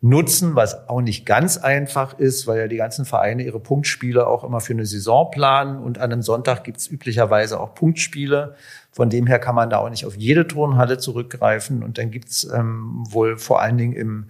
nutzen, 0.00 0.54
was 0.54 0.88
auch 0.88 1.00
nicht 1.00 1.26
ganz 1.26 1.58
einfach 1.58 2.18
ist, 2.18 2.46
weil 2.46 2.60
ja 2.60 2.68
die 2.68 2.76
ganzen 2.76 3.04
Vereine 3.04 3.42
ihre 3.42 3.58
Punktspiele 3.58 4.26
auch 4.26 4.44
immer 4.44 4.60
für 4.60 4.72
eine 4.72 4.86
Saison 4.86 5.30
planen 5.30 5.82
und 5.82 5.98
an 5.98 6.12
einem 6.12 6.22
Sonntag 6.22 6.62
gibt's 6.62 6.86
üblicherweise 6.86 7.58
auch 7.58 7.74
Punktspiele. 7.74 8.54
Von 8.92 9.10
dem 9.10 9.26
her 9.26 9.38
kann 9.40 9.56
man 9.56 9.70
da 9.70 9.78
auch 9.78 9.90
nicht 9.90 10.06
auf 10.06 10.16
jede 10.16 10.46
Turnhalle 10.46 10.98
zurückgreifen. 10.98 11.82
Und 11.82 11.98
dann 11.98 12.10
gibt's 12.10 12.44
ähm, 12.44 13.04
wohl 13.10 13.36
vor 13.36 13.60
allen 13.60 13.76
Dingen 13.76 13.92
im 13.92 14.26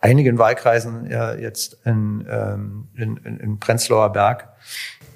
einigen 0.00 0.38
Wahlkreisen 0.38 1.10
ja, 1.10 1.34
jetzt 1.34 1.78
in, 1.84 2.26
ähm, 2.30 2.88
in, 2.94 3.16
in, 3.18 3.40
in 3.40 3.58
Prenzlauer 3.58 4.12
Berg 4.12 4.48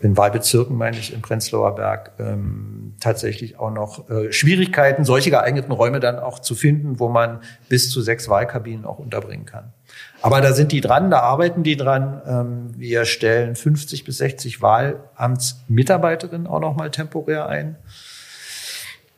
in 0.02 0.16
Wahlbezirken, 0.16 0.76
meine 0.76 0.98
ich, 0.98 1.12
in 1.14 1.22
Prenzlauer 1.22 1.76
Berg, 1.76 2.12
ähm, 2.18 2.94
tatsächlich 3.00 3.58
auch 3.58 3.70
noch 3.70 4.10
äh, 4.10 4.32
Schwierigkeiten, 4.32 5.04
solche 5.04 5.30
geeigneten 5.30 5.70
Räume 5.70 6.00
dann 6.00 6.18
auch 6.18 6.40
zu 6.40 6.54
finden, 6.54 6.98
wo 6.98 7.08
man 7.08 7.40
bis 7.68 7.90
zu 7.90 8.00
sechs 8.00 8.28
Wahlkabinen 8.28 8.84
auch 8.84 8.98
unterbringen 8.98 9.46
kann. 9.46 9.72
Aber 10.20 10.40
da 10.40 10.52
sind 10.52 10.72
die 10.72 10.80
dran, 10.80 11.10
da 11.10 11.20
arbeiten 11.20 11.62
die 11.62 11.76
dran. 11.76 12.22
Ähm, 12.26 12.70
wir 12.76 13.04
stellen 13.04 13.56
50 13.56 14.04
bis 14.04 14.18
60 14.18 14.62
Wahlamtsmitarbeiterinnen 14.62 16.46
auch 16.46 16.60
noch 16.60 16.76
mal 16.76 16.90
temporär 16.90 17.48
ein. 17.48 17.76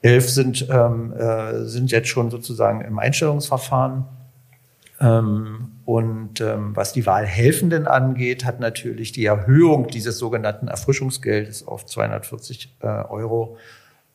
Elf 0.00 0.28
sind, 0.28 0.66
ähm, 0.71 1.12
äh, 1.12 1.64
sind 1.64 1.90
jetzt 1.90 2.09
schon 2.09 2.31
sozusagen 2.31 2.81
im 2.81 2.99
Einstellungsverfahren. 2.99 4.04
Ähm, 5.00 5.71
und 5.85 6.40
was 6.40 6.95
die 6.95 7.04
Wahlhelfenden 7.04 7.87
angeht, 7.87 8.47
hat 8.47 8.59
natürlich 8.59 9.12
die 9.12 9.26
Erhöhung 9.26 9.88
dieses 9.88 10.16
sogenannten 10.16 10.69
Erfrischungsgeldes 10.69 11.69
auf 11.69 11.85
240 11.85 12.76
äh, 12.81 12.87
Euro 12.87 13.59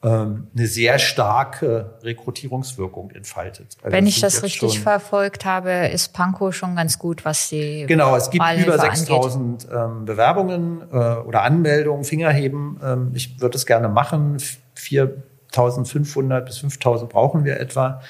eine 0.02 0.68
sehr 0.68 0.98
starke 0.98 1.98
Rekrutierungswirkung 2.04 3.12
entfaltet. 3.12 3.76
Also 3.82 3.92
Wenn 3.96 4.08
ich 4.08 4.22
das 4.22 4.44
richtig 4.44 4.80
verfolgt 4.80 5.44
habe, 5.44 5.88
ist 5.88 6.14
Pankow 6.14 6.56
schon 6.56 6.78
ganz 6.78 6.98
gut, 6.98 7.26
was 7.26 7.50
die 7.50 7.86
Genau, 7.86 8.16
es 8.16 8.30
gibt 8.30 8.44
Wahlhilfe 8.44 8.76
über 8.76 8.80
6000 8.80 9.68
ähm, 9.70 10.06
Bewerbungen 10.06 10.84
äh, 10.92 10.96
oder 10.96 11.44
Anmeldungen, 11.44 12.06
Fingerheben. 12.06 12.80
Ähm, 12.82 13.12
ich 13.14 13.42
würde 13.42 13.58
es 13.58 13.66
gerne 13.66 13.90
machen. 13.90 14.38
4500 14.76 16.46
bis 16.46 16.60
5000 16.60 17.10
brauchen 17.10 17.44
wir 17.44 17.60
etwa 17.60 18.02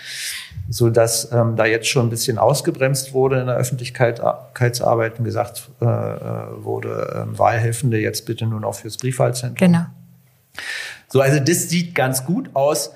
so 0.70 0.90
dass 0.90 1.32
ähm, 1.32 1.56
da 1.56 1.66
jetzt 1.66 1.88
schon 1.88 2.06
ein 2.06 2.10
bisschen 2.10 2.38
ausgebremst 2.38 3.14
wurde 3.14 3.40
in 3.40 3.48
der 3.48 3.56
Öffentlichkeitsarbeit 3.56 5.18
und 5.18 5.26
gesagt 5.26 5.70
äh, 5.82 5.86
äh 5.86 6.64
wurde, 6.64 7.28
äh, 7.34 7.38
Wahlhelfende 7.38 8.00
jetzt 8.00 8.26
bitte 8.26 8.46
nur 8.46 8.60
noch 8.60 8.76
fürs 8.76 8.98
Briefwahlzentrum. 8.98 9.56
Genau. 9.56 9.86
So, 11.12 11.22
also 11.22 11.40
das 11.40 11.70
sieht 11.70 11.96
ganz 11.96 12.26
gut 12.26 12.50
aus. 12.54 12.94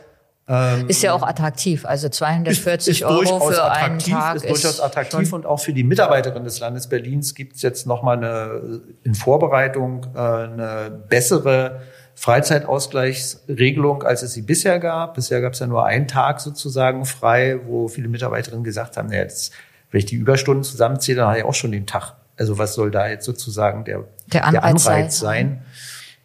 Ähm, 0.48 0.90
ist 0.90 1.02
ja 1.02 1.14
auch 1.14 1.24
attraktiv. 1.24 1.86
Also 1.86 2.10
240 2.10 2.92
ist, 2.92 3.02
ist 3.02 3.04
Euro 3.04 3.40
für 3.40 3.72
einen 3.72 4.00
Tag 4.00 4.36
ist, 4.36 4.44
ist 4.44 4.52
durchaus 4.52 4.80
attraktiv 4.82 5.32
und 5.32 5.46
auch 5.46 5.60
für 5.60 5.74
die 5.74 5.84
Mitarbeiterin 5.84 6.44
des 6.44 6.60
Landes 6.60 6.88
Berlins 6.88 7.34
gibt 7.34 7.56
es 7.56 7.62
jetzt 7.62 7.88
noch 7.88 8.04
mal 8.04 8.18
eine 8.18 8.82
in 9.04 9.16
Vorbereitung 9.16 10.06
äh, 10.16 10.20
eine 10.20 11.04
bessere 11.08 11.82
Freizeitausgleichsregelung, 12.16 14.04
als 14.04 14.22
es 14.22 14.34
sie 14.34 14.42
bisher 14.42 14.80
gab. 14.80 15.16
Bisher 15.16 15.42
gab 15.42 15.54
es 15.54 15.60
ja 15.60 15.68
nur 15.68 15.86
einen 15.86 16.08
Tag 16.08 16.42
sozusagen 16.42 17.06
frei, 17.06 17.60
wo 17.66 17.88
viele 17.88 18.08
Mitarbeiterinnen 18.08 18.64
gesagt 18.64 18.98
haben, 18.98 19.08
naja, 19.08 19.24
jetzt, 19.24 19.54
wenn 19.92 20.00
ich 20.00 20.06
die 20.06 20.16
Überstunden 20.16 20.64
zusammenzähle, 20.64 21.20
dann 21.20 21.30
habe 21.30 21.40
ich 21.40 21.46
auch 21.46 21.54
schon 21.54 21.72
den 21.72 21.88
Tag. 21.88 22.14
Also 22.38 22.58
was 22.58 22.74
soll 22.76 22.92
da 22.92 23.08
jetzt 23.08 23.26
sozusagen 23.26 23.86
der, 23.86 24.04
der 24.32 24.46
Anreiz, 24.46 24.84
der 24.84 24.94
Anreiz 24.94 25.20
sein? 25.20 25.64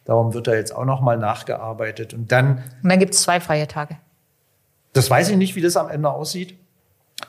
Darum 0.09 0.33
wird 0.33 0.47
da 0.47 0.55
jetzt 0.55 0.75
auch 0.75 0.85
noch 0.85 1.01
mal 1.01 1.17
nachgearbeitet. 1.17 2.15
Und 2.15 2.31
dann. 2.31 2.63
Und 2.81 2.89
dann 2.89 2.97
gibt 2.97 3.13
es 3.13 3.21
zwei 3.21 3.39
freie 3.39 3.67
Tage. 3.67 3.97
Das 4.91 5.07
weiß 5.11 5.29
ich 5.29 5.37
nicht, 5.37 5.55
wie 5.55 5.61
das 5.61 5.77
am 5.77 5.87
Ende 5.87 6.09
aussieht. 6.09 6.57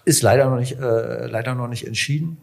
Ist 0.06 0.22
leider 0.22 0.48
noch 0.48 0.56
nicht, 0.56 0.80
äh, 0.80 1.26
leider 1.26 1.54
noch 1.54 1.68
nicht 1.68 1.86
entschieden. 1.86 2.38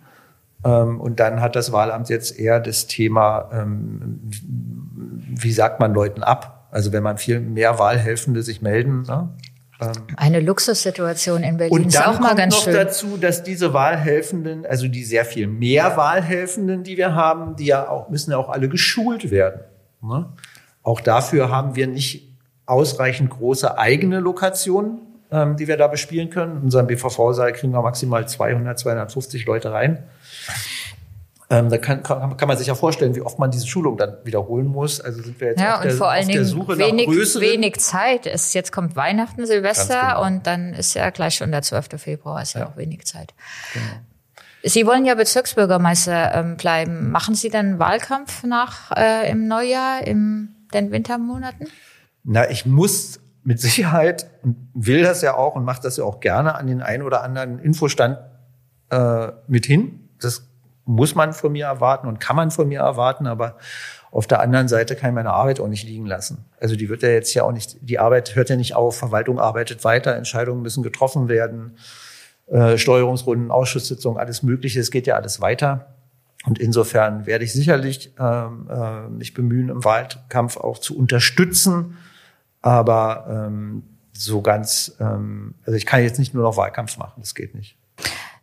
Ähm, 0.63 1.01
und 1.01 1.19
dann 1.19 1.41
hat 1.41 1.55
das 1.55 1.71
Wahlamt 1.71 2.09
jetzt 2.09 2.37
eher 2.37 2.59
das 2.59 2.85
Thema, 2.85 3.49
ähm, 3.51 4.21
wie 4.29 5.51
sagt 5.51 5.79
man 5.79 5.95
Leuten 5.95 6.21
ab? 6.21 6.67
Also 6.69 6.93
wenn 6.93 7.01
man 7.01 7.17
viel 7.17 7.39
mehr 7.39 7.79
Wahlhelfende 7.79 8.43
sich 8.43 8.61
melden. 8.61 9.01
Ne? 9.07 9.29
Ähm, 9.81 9.91
Eine 10.17 10.39
Luxussituation 10.39 11.41
in 11.41 11.57
Berlin 11.57 11.73
und 11.73 11.87
ist 11.87 12.05
auch 12.05 12.19
mal 12.19 12.35
ganz 12.35 12.53
noch 12.53 12.63
schön. 12.65 12.75
dazu, 12.75 13.17
dass 13.17 13.41
diese 13.41 13.73
Wahlhelfenden, 13.73 14.67
also 14.67 14.87
die 14.87 15.03
sehr 15.03 15.25
viel 15.25 15.47
mehr 15.47 15.97
Wahlhelfenden, 15.97 16.83
die 16.83 16.95
wir 16.95 17.15
haben, 17.15 17.55
die 17.55 17.65
ja 17.65 17.89
auch 17.89 18.09
müssen 18.09 18.29
ja 18.29 18.37
auch 18.37 18.49
alle 18.49 18.69
geschult 18.69 19.31
werden. 19.31 19.61
Ne? 20.01 20.29
Auch 20.83 21.01
dafür 21.01 21.49
haben 21.49 21.75
wir 21.75 21.87
nicht 21.87 22.27
ausreichend 22.65 23.29
große 23.29 23.77
eigene 23.77 24.19
Lokationen 24.19 25.01
ähm, 25.31 25.57
die 25.57 25.67
wir 25.67 25.77
da 25.77 25.87
bespielen 25.87 26.29
können. 26.29 26.57
In 26.57 26.63
unserem 26.63 26.87
BVV-Saal 26.87 27.53
kriegen 27.53 27.73
wir 27.73 27.81
maximal 27.81 28.27
200, 28.27 28.79
250 28.79 29.45
Leute 29.45 29.71
rein. 29.71 30.03
Ähm, 31.49 31.69
da 31.69 31.77
kann, 31.77 32.03
kann, 32.03 32.35
kann 32.35 32.47
man 32.47 32.57
sich 32.57 32.67
ja 32.67 32.75
vorstellen, 32.75 33.15
wie 33.15 33.21
oft 33.21 33.39
man 33.39 33.51
diese 33.51 33.67
Schulung 33.67 33.97
dann 33.97 34.17
wiederholen 34.25 34.67
muss. 34.67 34.99
Also 34.99 35.21
sind 35.21 35.39
wir 35.39 35.49
jetzt 35.49 35.61
ja, 35.61 35.77
auf, 35.77 35.81
der, 35.81 35.91
vor 35.91 36.09
allen 36.09 36.27
auf 36.27 36.33
der 36.33 36.45
Suche 36.45 36.77
wenig, 36.77 37.07
nach 37.07 37.13
größeren. 37.13 37.47
wenig 37.47 37.77
Zeit. 37.79 38.25
Es, 38.25 38.53
jetzt 38.53 38.73
kommt 38.73 38.97
Weihnachten, 38.97 39.45
Silvester 39.45 40.01
genau. 40.01 40.25
und 40.25 40.45
dann 40.45 40.73
ist 40.73 40.93
ja 40.93 41.09
gleich 41.09 41.35
schon 41.35 41.51
der 41.51 41.61
12. 41.61 42.01
Februar, 42.01 42.41
ist 42.41 42.53
ja, 42.53 42.61
ja 42.61 42.67
auch 42.67 42.75
wenig 42.75 43.05
Zeit. 43.05 43.33
Genau. 43.73 43.85
Sie 44.67 44.85
wollen 44.85 45.05
ja 45.05 45.15
Bezirksbürgermeister 45.15 46.33
ähm, 46.35 46.57
bleiben. 46.57 47.11
Machen 47.11 47.35
Sie 47.35 47.49
dann 47.49 47.79
Wahlkampf 47.79 48.43
nach 48.43 48.91
äh, 48.95 49.29
im 49.31 49.47
Neujahr, 49.47 50.05
in 50.05 50.55
den 50.73 50.91
Wintermonaten? 50.91 51.67
Na, 52.23 52.49
ich 52.49 52.65
muss 52.65 53.19
mit 53.43 53.61
Sicherheit 53.61 54.29
und 54.43 54.57
will 54.73 55.03
das 55.03 55.21
ja 55.21 55.35
auch 55.35 55.55
und 55.55 55.63
macht 55.63 55.85
das 55.85 55.97
ja 55.97 56.03
auch 56.03 56.19
gerne 56.19 56.55
an 56.55 56.67
den 56.67 56.81
einen 56.81 57.03
oder 57.03 57.23
anderen 57.23 57.59
Infostand 57.59 58.17
äh, 58.89 59.27
mit 59.47 59.65
hin. 59.65 60.09
Das 60.19 60.47
muss 60.83 61.15
man 61.15 61.33
von 61.33 61.51
mir 61.51 61.65
erwarten 61.65 62.07
und 62.07 62.19
kann 62.19 62.35
man 62.35 62.51
von 62.51 62.67
mir 62.67 62.81
erwarten, 62.81 63.27
aber 63.27 63.57
auf 64.11 64.27
der 64.27 64.39
anderen 64.39 64.67
Seite 64.67 64.95
kann 64.95 65.11
ich 65.11 65.15
meine 65.15 65.31
Arbeit 65.31 65.59
auch 65.59 65.67
nicht 65.67 65.85
liegen 65.85 66.05
lassen. 66.05 66.45
Also 66.59 66.75
die 66.75 66.89
wird 66.89 67.03
ja 67.03 67.09
jetzt 67.09 67.33
ja 67.33 67.43
auch 67.43 67.51
nicht, 67.51 67.77
die 67.81 67.99
Arbeit 67.99 68.35
hört 68.35 68.49
ja 68.49 68.55
nicht 68.55 68.75
auf, 68.75 68.97
Verwaltung 68.97 69.39
arbeitet 69.39 69.83
weiter, 69.83 70.15
Entscheidungen 70.15 70.61
müssen 70.61 70.83
getroffen 70.83 71.27
werden, 71.29 71.77
äh, 72.47 72.77
Steuerungsrunden, 72.77 73.51
Ausschusssitzungen, 73.51 74.19
alles 74.19 74.43
Mögliche, 74.43 74.79
es 74.79 74.91
geht 74.91 75.07
ja 75.07 75.15
alles 75.15 75.41
weiter. 75.41 75.93
Und 76.45 76.59
insofern 76.59 77.25
werde 77.25 77.43
ich 77.43 77.53
sicherlich 77.53 78.13
ähm, 78.19 78.69
äh, 78.69 79.09
mich 79.09 79.33
bemühen, 79.33 79.69
im 79.69 79.83
Wahlkampf 79.83 80.57
auch 80.57 80.77
zu 80.77 80.97
unterstützen, 80.97 81.97
aber 82.61 83.47
ähm, 83.47 83.83
so 84.13 84.41
ganz, 84.41 84.95
ähm, 84.99 85.55
also 85.65 85.75
ich 85.75 85.85
kann 85.85 86.01
jetzt 86.01 86.19
nicht 86.19 86.33
nur 86.33 86.43
noch 86.43 86.57
Wahlkampf 86.57 86.97
machen, 86.97 87.19
das 87.19 87.35
geht 87.35 87.53
nicht 87.53 87.77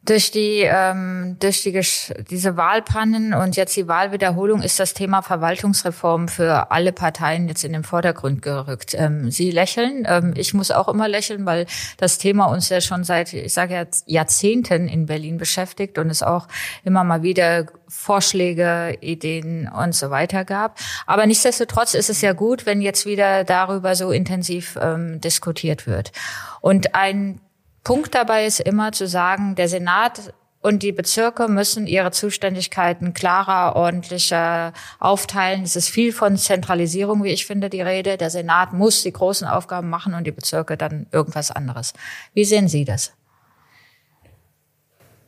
durch 0.05 0.31
die 0.31 0.61
ähm, 0.63 1.37
durch 1.41 1.63
die 1.63 1.81
diese 2.29 2.57
Wahlpannen 2.57 3.33
und 3.33 3.57
jetzt 3.57 3.75
die 3.77 3.89
Wahlwiederholung 3.89 4.61
ist 4.63 4.79
das 4.79 4.93
Thema 4.93 5.23
Verwaltungsreform 5.23 6.29
für 6.29 6.71
alle 6.71 6.93
Parteien 6.93 7.49
jetzt 7.49 7.65
in 7.65 7.73
den 7.73 7.85
Vordergrund 7.85 8.43
gerückt. 8.43 8.95
Ähm, 8.95 9.31
Sie 9.31 9.51
lächeln, 9.51 10.07
ähm, 10.07 10.35
ich 10.37 10.53
muss 10.53 10.71
auch 10.71 10.89
immer 10.89 11.09
lächeln, 11.09 11.47
weil 11.47 11.67
das 11.97 12.19
Thema 12.19 12.47
uns 12.47 12.69
ja 12.69 12.81
schon 12.81 13.05
seit 13.05 13.33
ich 13.33 13.53
sage 13.55 13.75
jetzt 13.75 14.05
Jahrzehnten 14.07 14.89
in 14.89 15.07
Berlin 15.07 15.39
beschäftigt 15.39 15.99
und 15.99 16.11
es 16.11 16.23
auch 16.23 16.49
immer 16.85 17.03
mal 17.05 17.23
wieder 17.23 17.67
Vorschläge, 17.89 18.99
Ideen 19.01 19.69
und 19.69 19.95
so 19.95 20.11
weiter 20.11 20.45
gab. 20.45 20.79
Aber 21.07 21.27
nichtsdestotrotz 21.27 21.95
ist 21.95 22.11
es 22.11 22.21
ja 22.21 22.33
gut, 22.33 22.67
wenn 22.67 22.83
jetzt 22.83 23.07
wieder 23.07 23.45
darüber 23.45 23.95
so 23.95 24.11
intensiv 24.11 24.77
ähm, 24.81 25.21
diskutiert 25.21 25.87
wird. 25.87 26.13
Und 26.61 26.95
ein 26.95 27.41
Punkt 27.85 28.15
dabei 28.15 28.47
ist 28.47 28.61
immer 28.61 28.93
zu 28.93 29.07
sagen, 29.07 29.55
der 29.55 29.69
Senat 29.69 30.33
und 30.63 30.83
die 30.83 30.93
Bezirke 30.93 31.49
müssen 31.49 31.87
ihre 31.87 32.11
Zuständigkeiten 32.11 33.13
klarer, 33.13 33.77
ordentlicher 33.77 34.73
aufteilen. 34.99 35.63
Es 35.63 35.77
ist 35.77 35.91
viel 35.91 36.11
von 36.11 36.39
Zentralisierung, 36.39 37.23
wie 37.23 37.29
ich 37.33 37.45
finde, 37.45 37.69
die 37.69 37.83
Rede. 37.83 38.17
Der 38.17 38.31
Senat 38.31 38.73
muss 38.73 39.03
die 39.03 39.13
großen 39.13 39.47
Aufgaben 39.47 39.91
machen 39.91 40.15
und 40.15 40.27
die 40.27 40.33
Bezirke 40.33 40.79
dann 40.79 41.07
irgendwas 41.13 41.51
anderes. 41.51 41.93
Wie 42.33 42.47
sehen 42.47 42.67
Sie 42.67 42.87
das? 42.87 43.13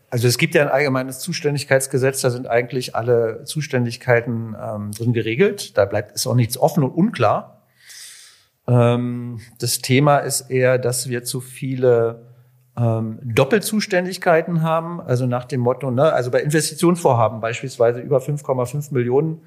Also 0.09 0.27
es 0.27 0.39
gibt 0.39 0.55
ja 0.55 0.63
ein 0.63 0.71
allgemeines 0.71 1.19
Zuständigkeitsgesetz, 1.19 2.23
da 2.23 2.31
sind 2.31 2.47
eigentlich 2.47 2.97
alle 2.97 3.45
Zuständigkeiten 3.45 4.57
ähm, 4.59 4.93
drin 4.93 5.13
geregelt. 5.13 5.77
Da 5.77 5.85
bleibt 5.85 6.13
ist 6.13 6.27
auch 6.27 6.35
nichts 6.35 6.57
offen 6.57 6.83
und 6.83 6.93
unklar. 6.93 7.67
Ähm, 8.67 9.41
das 9.59 9.81
Thema 9.81 10.19
ist 10.19 10.49
eher, 10.49 10.79
dass 10.79 11.11
wir 11.11 11.25
zu 11.25 11.43
viele 11.43 12.36
ähm, 12.79 13.19
Doppelzuständigkeiten 13.23 14.63
haben, 14.63 15.01
also 15.01 15.27
nach 15.27 15.45
dem 15.45 15.61
Motto, 15.61 15.91
ne, 15.91 16.13
also 16.13 16.31
bei 16.31 16.41
Investitionsvorhaben 16.41 17.41
beispielsweise 17.41 18.01
über 18.01 18.19
5,5 18.19 18.93
Millionen 18.93 19.41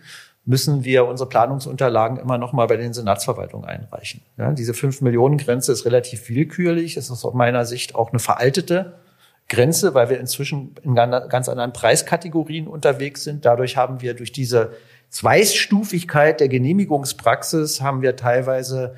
müssen 0.46 0.84
wir 0.84 1.06
unsere 1.06 1.30
Planungsunterlagen 1.30 2.18
immer 2.18 2.38
noch 2.38 2.54
mal 2.54 2.66
bei 2.66 2.78
den 2.78 2.94
Senatsverwaltungen 2.94 3.70
einreichen. 3.70 4.22
Ja, 4.38 4.52
diese 4.52 4.74
5 4.74 5.02
Millionen 5.02 5.38
Grenze 5.38 5.72
ist 5.72 5.86
relativ 5.86 6.30
willkürlich. 6.30 6.98
Es 6.98 7.10
ist 7.10 7.24
aus 7.24 7.34
meiner 7.34 7.66
Sicht 7.66 7.94
auch 7.94 8.10
eine 8.10 8.20
veraltete 8.20 8.94
Grenze, 9.48 9.94
weil 9.94 10.10
wir 10.10 10.20
inzwischen 10.20 10.76
in 10.84 10.96
ganz 10.96 11.50
anderen 11.50 11.74
Preiskategorien 11.74 12.68
unterwegs 12.68 13.24
sind. 13.24 13.46
Dadurch 13.46 13.78
haben 13.78 14.02
wir 14.02 14.16
durch 14.16 14.32
diese 14.32 14.72
Zweistufigkeit 15.10 16.40
der 16.40 16.50
Genehmigungspraxis 16.50 17.82
haben 17.82 18.02
wir 18.02 18.16
teilweise 18.16 18.96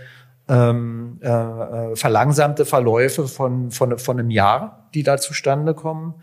ähm, 0.52 1.18
äh, 1.22 1.30
äh, 1.30 1.96
verlangsamte 1.96 2.66
Verläufe 2.66 3.30
von, 3.30 3.72
von, 3.72 3.98
von 3.98 4.20
einem 4.20 4.30
Jahr, 4.30 4.90
die 4.94 5.04
da 5.04 5.18
zustande 5.18 5.74
kommen. 5.74 6.16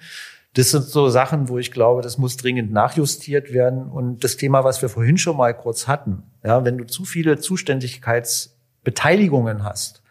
Das 0.53 0.71
sind 0.71 0.85
so 0.85 1.09
Sachen, 1.09 1.49
wo 1.49 1.57
ich 1.57 1.73
glaube, 1.73 2.03
das 2.03 2.19
muss 2.19 2.37
dringend 2.37 2.71
nachjustiert 2.71 3.55
werden. 3.55 3.89
Und 3.89 4.25
das 4.25 4.37
Thema, 4.37 4.65
was 4.65 4.83
wir 4.83 4.91
vorhin 4.91 5.17
schon 5.17 5.39
mal 5.39 5.55
kurz 5.55 5.89
hatten, 5.89 6.25
ja, 6.45 6.63
wenn 6.65 6.77
du 6.77 6.85
zu 6.85 7.07
viele 7.07 7.39
Zuständigkeitsbeteiligungen 7.39 9.65
hast, 9.65 10.03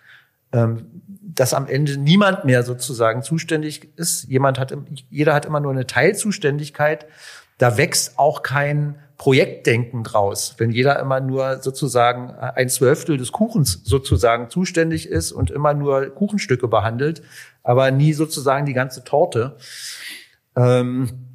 ähm, 0.51 0.87
dass 1.21 1.53
am 1.53 1.67
Ende 1.67 1.97
niemand 1.97 2.43
mehr 2.45 2.63
sozusagen 2.63 3.21
zuständig 3.21 3.91
ist. 3.97 4.23
Jemand 4.23 4.57
hat, 4.57 4.75
jeder 5.11 5.35
hat 5.35 5.45
immer 5.45 5.59
nur 5.59 5.73
eine 5.73 5.85
Teilzuständigkeit. 5.85 7.05
Da 7.59 7.77
wächst 7.77 8.17
auch 8.17 8.41
kein 8.41 8.95
Projektdenken 9.17 10.03
draus, 10.03 10.55
wenn 10.57 10.71
jeder 10.71 10.99
immer 10.99 11.19
nur 11.19 11.59
sozusagen 11.61 12.31
ein 12.31 12.69
Zwölftel 12.69 13.17
des 13.17 13.31
Kuchens 13.31 13.81
sozusagen 13.83 14.49
zuständig 14.49 15.09
ist 15.09 15.31
und 15.31 15.49
immer 15.49 15.73
nur 15.73 16.09
Kuchenstücke 16.09 16.67
behandelt, 16.67 17.23
aber 17.63 17.89
nie 17.89 18.13
sozusagen 18.13 18.65
die 18.67 18.73
ganze 18.73 19.03
Torte. 19.03 19.57
Ähm, 20.55 21.26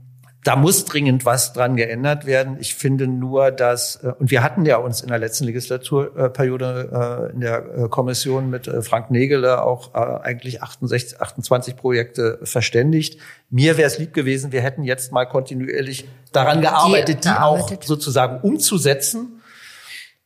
da 0.45 0.57
muss 0.57 0.85
dringend 0.85 1.25
was 1.25 1.53
dran 1.53 1.77
geändert 1.77 2.27
werden. 2.27 2.57
Ich 2.59 2.75
finde 2.75 3.07
nur, 3.07 3.53
dass, 3.53 3.97
äh, 4.03 4.13
und 4.19 4.31
wir 4.31 4.43
hatten 4.43 4.67
ja 4.67 4.77
uns 4.77 5.01
in 5.01 5.09
der 5.09 5.19
letzten 5.19 5.45
Legislaturperiode 5.45 7.31
äh, 7.31 7.33
in 7.33 7.41
der 7.41 7.59
äh, 7.59 7.89
Kommission 7.89 8.51
mit 8.51 8.69
Frank 8.83 9.11
Nägele 9.11 9.63
auch 9.63 9.95
eigentlich 9.95 10.63
68, 10.63 11.21
28 11.21 11.77
Projekte 11.77 12.41
verständigt. 12.43 13.21
Mir 13.51 13.77
wäre 13.77 13.87
es 13.87 13.99
lieb 13.99 14.15
gewesen, 14.15 14.53
wir 14.53 14.63
hätten 14.63 14.83
jetzt 14.83 15.13
mal 15.13 15.27
kontinuierlich 15.27 16.09
daran 16.33 16.61
gearbeitet, 16.61 17.25
die, 17.25 17.29
die 17.29 17.35
auch 17.35 17.71
sozusagen 17.83 18.41
umzusetzen. 18.41 19.41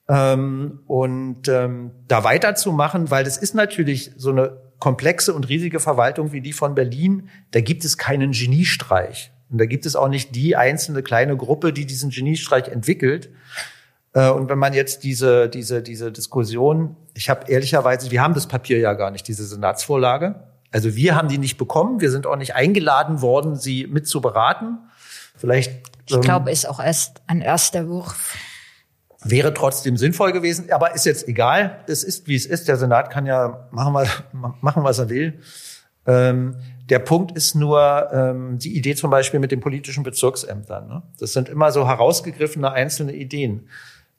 Ähm, 0.08 0.80
und 0.86 1.48
ähm, 1.48 1.90
da 2.06 2.22
weiterzumachen, 2.22 3.10
weil 3.10 3.24
das 3.24 3.36
ist 3.36 3.54
natürlich 3.54 4.12
so 4.16 4.30
eine 4.30 4.56
komplexe 4.78 5.34
und 5.34 5.48
riesige 5.48 5.80
Verwaltung 5.80 6.32
wie 6.32 6.40
die 6.40 6.52
von 6.52 6.74
Berlin. 6.74 7.28
Da 7.50 7.60
gibt 7.60 7.84
es 7.84 7.98
keinen 7.98 8.30
Geniestreich. 8.30 9.32
Und 9.50 9.58
da 9.58 9.66
gibt 9.66 9.86
es 9.86 9.96
auch 9.96 10.08
nicht 10.08 10.34
die 10.34 10.56
einzelne 10.56 11.02
kleine 11.02 11.36
Gruppe, 11.36 11.72
die 11.72 11.86
diesen 11.86 12.10
Geniestreich 12.10 12.68
entwickelt. 12.68 13.30
Äh, 14.12 14.30
und 14.30 14.48
wenn 14.48 14.58
man 14.58 14.72
jetzt 14.72 15.04
diese, 15.04 15.48
diese, 15.48 15.82
diese 15.82 16.10
Diskussion, 16.10 16.96
ich 17.14 17.30
habe 17.30 17.50
ehrlicherweise, 17.50 18.10
wir 18.10 18.22
haben 18.22 18.34
das 18.34 18.46
Papier 18.46 18.78
ja 18.78 18.94
gar 18.94 19.10
nicht, 19.10 19.28
diese 19.28 19.44
Senatsvorlage. 19.44 20.36
Also 20.72 20.96
wir 20.96 21.14
haben 21.14 21.28
die 21.28 21.38
nicht 21.38 21.58
bekommen. 21.58 22.00
Wir 22.00 22.10
sind 22.10 22.26
auch 22.26 22.36
nicht 22.36 22.54
eingeladen 22.54 23.22
worden, 23.22 23.56
sie 23.56 23.86
mit 23.86 24.08
zu 24.08 24.20
beraten. 24.20 24.78
Vielleicht. 25.36 25.90
Ich 26.06 26.14
ähm, 26.14 26.22
glaube, 26.22 26.50
ist 26.50 26.68
auch 26.68 26.80
erst 26.80 27.22
ein 27.26 27.40
erster 27.40 27.88
Wurf. 27.88 28.36
Wäre 29.22 29.54
trotzdem 29.54 29.96
sinnvoll 29.96 30.32
gewesen, 30.32 30.70
aber 30.70 30.94
ist 30.94 31.04
jetzt 31.04 31.26
egal. 31.28 31.80
Es 31.86 32.04
ist, 32.04 32.28
wie 32.28 32.36
es 32.36 32.46
ist. 32.46 32.68
Der 32.68 32.76
Senat 32.76 33.10
kann 33.10 33.26
ja 33.26 33.68
machen, 33.70 33.94
was, 33.94 34.08
machen, 34.60 34.84
was 34.84 34.98
er 34.98 35.08
will. 35.08 35.40
Ähm, 36.06 36.56
der 36.88 37.00
Punkt 37.00 37.36
ist 37.36 37.54
nur 37.54 38.10
ähm, 38.12 38.58
die 38.58 38.76
Idee 38.76 38.94
zum 38.94 39.10
Beispiel 39.10 39.40
mit 39.40 39.50
den 39.50 39.60
politischen 39.60 40.04
Bezirksämtern. 40.04 40.86
Ne? 40.86 41.02
Das 41.18 41.32
sind 41.32 41.48
immer 41.48 41.72
so 41.72 41.86
herausgegriffene 41.86 42.70
einzelne 42.70 43.12
Ideen. 43.12 43.68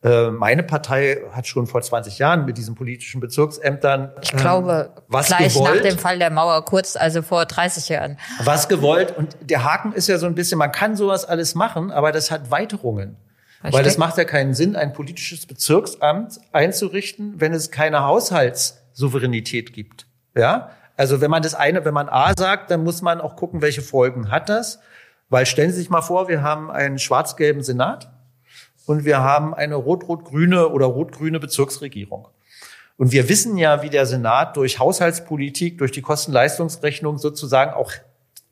Äh, 0.03 0.30
meine 0.30 0.62
Partei 0.63 1.21
hat 1.32 1.47
schon 1.47 1.65
vor 1.65 1.82
20 1.82 2.19
Jahren 2.19 2.45
mit 2.45 2.58
diesen 2.58 2.75
politischen 2.75 3.19
Bezirksämtern 3.19 4.12
ich 4.21 4.32
glaube 4.32 4.91
ähm, 4.95 5.03
was 5.08 5.27
gleich 5.27 5.56
gewollt, 5.56 5.84
nach 5.84 5.89
dem 5.89 5.97
Fall 5.97 6.19
der 6.19 6.30
Mauer 6.30 6.63
kurz 6.65 6.95
also 6.95 7.23
vor 7.23 7.45
30 7.45 7.89
Jahren 7.89 8.19
was 8.43 8.67
gewollt 8.69 9.17
und 9.17 9.36
der 9.41 9.63
Haken 9.63 9.93
ist 9.93 10.08
ja 10.08 10.19
so 10.19 10.27
ein 10.27 10.36
bisschen 10.36 10.60
man 10.60 10.71
kann 10.71 10.95
sowas 10.95 11.25
alles 11.25 11.56
machen 11.56 11.89
aber 11.89 12.12
das 12.12 12.30
hat 12.30 12.51
Weiterungen 12.51 13.17
Versteck. 13.60 13.73
weil 13.80 13.88
es 13.88 13.97
macht 13.97 14.19
ja 14.19 14.25
keinen 14.25 14.53
Sinn 14.53 14.75
ein 14.75 14.93
politisches 14.93 15.47
Bezirksamt 15.47 16.41
einzurichten 16.51 17.34
wenn 17.38 17.53
es 17.53 17.71
keine 17.71 18.03
Haushaltssouveränität 18.03 19.73
gibt 19.73 20.06
ja 20.36 20.69
also 20.98 21.22
wenn 21.22 21.32
man 21.32 21.44
das 21.44 21.54
eine, 21.54 21.86
wenn 21.86 21.94
man 21.94 22.10
A 22.10 22.34
sagt, 22.38 22.72
dann 22.72 22.84
muss 22.84 23.02
man 23.02 23.22
auch 23.22 23.36
gucken, 23.36 23.62
welche 23.62 23.84
Folgen 23.84 24.32
hat 24.32 24.50
das. 24.50 24.80
Weil 25.30 25.46
stellen 25.46 25.72
Sie 25.72 25.78
sich 25.78 25.90
mal 25.90 26.02
vor, 26.02 26.28
wir 26.28 26.42
haben 26.42 26.72
einen 26.72 27.00
schwarz-gelben 27.00 27.62
Senat 27.62 28.12
und 28.86 29.06
wir 29.06 29.20
haben 29.20 29.54
eine 29.54 29.76
rot-rot-grüne 29.76 30.70
oder 30.70 30.88
rot-grüne 30.88 31.40
Bezirksregierung. 31.40 32.28
Und 32.98 33.12
wir 33.12 33.30
wissen 33.30 33.58
ja, 33.58 33.84
wie 33.84 33.90
der 33.90 34.08
Senat 34.08 34.58
durch 34.58 34.80
Haushaltspolitik, 34.80 35.78
durch 35.78 35.92
die 35.92 36.02
Kosten-Leistungsrechnung 36.02 37.20
sozusagen 37.20 37.74
auch 37.74 37.92